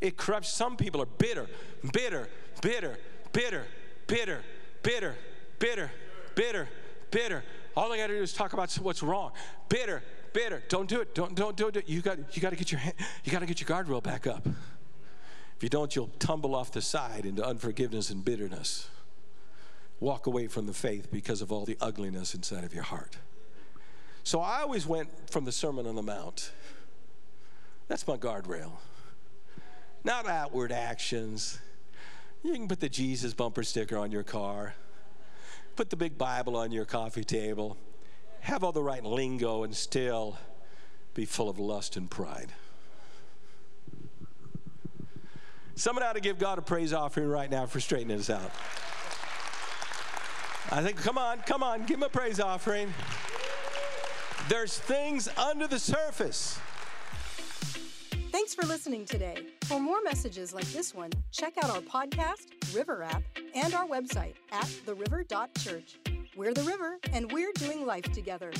It 0.00 0.16
corrupts. 0.16 0.48
Some 0.48 0.78
people 0.78 1.02
are 1.02 1.06
bitter, 1.06 1.46
bitter, 1.92 2.28
bitter, 2.62 2.98
bitter, 3.32 3.66
bitter, 4.06 4.42
bitter, 4.82 5.14
bitter, 5.58 5.90
bitter, 6.34 6.68
bitter. 7.10 7.42
All 7.76 7.92
I 7.92 7.98
got 7.98 8.06
to 8.08 8.16
do 8.16 8.22
is 8.22 8.32
talk 8.32 8.52
about 8.52 8.72
what's 8.74 9.02
wrong. 9.02 9.32
Bitter, 9.68 10.02
bitter. 10.32 10.62
Don't 10.68 10.88
do 10.88 11.00
it. 11.00 11.14
Don't 11.14 11.34
don't 11.34 11.56
do 11.56 11.66
it. 11.68 11.88
You 11.88 12.00
got 12.00 12.36
you 12.36 12.42
got 12.42 12.50
to 12.50 12.56
get 12.56 12.70
your 12.70 12.80
you 13.24 13.32
got 13.32 13.40
to 13.40 13.46
get 13.46 13.60
your 13.60 13.68
guardrail 13.68 14.02
back 14.02 14.26
up. 14.26 14.46
If 15.56 15.62
you 15.62 15.68
don't, 15.68 15.94
you'll 15.94 16.10
tumble 16.18 16.54
off 16.54 16.72
the 16.72 16.82
side 16.82 17.24
into 17.24 17.44
unforgiveness 17.44 18.10
and 18.10 18.24
bitterness. 18.24 18.88
Walk 20.00 20.26
away 20.26 20.48
from 20.48 20.66
the 20.66 20.74
faith 20.74 21.10
because 21.10 21.40
of 21.40 21.52
all 21.52 21.64
the 21.64 21.78
ugliness 21.80 22.34
inside 22.34 22.64
of 22.64 22.74
your 22.74 22.82
heart. 22.82 23.16
So 24.24 24.40
I 24.40 24.62
always 24.62 24.86
went 24.86 25.08
from 25.30 25.44
the 25.44 25.52
Sermon 25.52 25.86
on 25.86 25.94
the 25.94 26.02
Mount. 26.02 26.50
That's 27.88 28.06
my 28.06 28.16
guardrail. 28.16 28.72
Not 30.02 30.26
outward 30.26 30.72
actions. 30.72 31.58
You 32.44 32.52
can 32.52 32.68
put 32.68 32.78
the 32.78 32.90
Jesus 32.90 33.32
bumper 33.32 33.62
sticker 33.62 33.96
on 33.96 34.12
your 34.12 34.22
car, 34.22 34.74
put 35.76 35.88
the 35.88 35.96
big 35.96 36.18
Bible 36.18 36.56
on 36.56 36.72
your 36.72 36.84
coffee 36.84 37.24
table, 37.24 37.78
have 38.40 38.62
all 38.62 38.70
the 38.70 38.82
right 38.82 39.02
lingo, 39.02 39.62
and 39.62 39.74
still 39.74 40.36
be 41.14 41.24
full 41.24 41.48
of 41.48 41.58
lust 41.58 41.96
and 41.96 42.10
pride. 42.10 42.52
Someone 45.74 46.04
ought 46.04 46.12
to 46.12 46.20
give 46.20 46.38
God 46.38 46.58
a 46.58 46.62
praise 46.62 46.92
offering 46.92 47.28
right 47.28 47.50
now 47.50 47.64
for 47.64 47.80
straightening 47.80 48.18
us 48.18 48.28
out. 48.28 48.50
I 50.70 50.82
think, 50.82 50.98
come 50.98 51.16
on, 51.16 51.38
come 51.46 51.62
on, 51.62 51.86
give 51.86 51.96
him 51.96 52.02
a 52.02 52.10
praise 52.10 52.40
offering. 52.40 52.92
There's 54.50 54.78
things 54.78 55.28
under 55.38 55.66
the 55.66 55.78
surface. 55.78 56.58
Thanks 58.34 58.52
for 58.52 58.66
listening 58.66 59.04
today. 59.04 59.46
For 59.66 59.78
more 59.78 60.02
messages 60.02 60.52
like 60.52 60.66
this 60.72 60.92
one, 60.92 61.10
check 61.30 61.56
out 61.62 61.70
our 61.70 61.80
podcast, 61.80 62.74
River 62.74 63.04
app, 63.04 63.22
and 63.54 63.72
our 63.74 63.86
website 63.86 64.34
at 64.50 64.64
theriver.church. 64.64 66.00
We're 66.36 66.52
the 66.52 66.64
river, 66.64 66.98
and 67.12 67.30
we're 67.30 67.52
doing 67.52 67.86
life 67.86 68.10
together. 68.10 68.50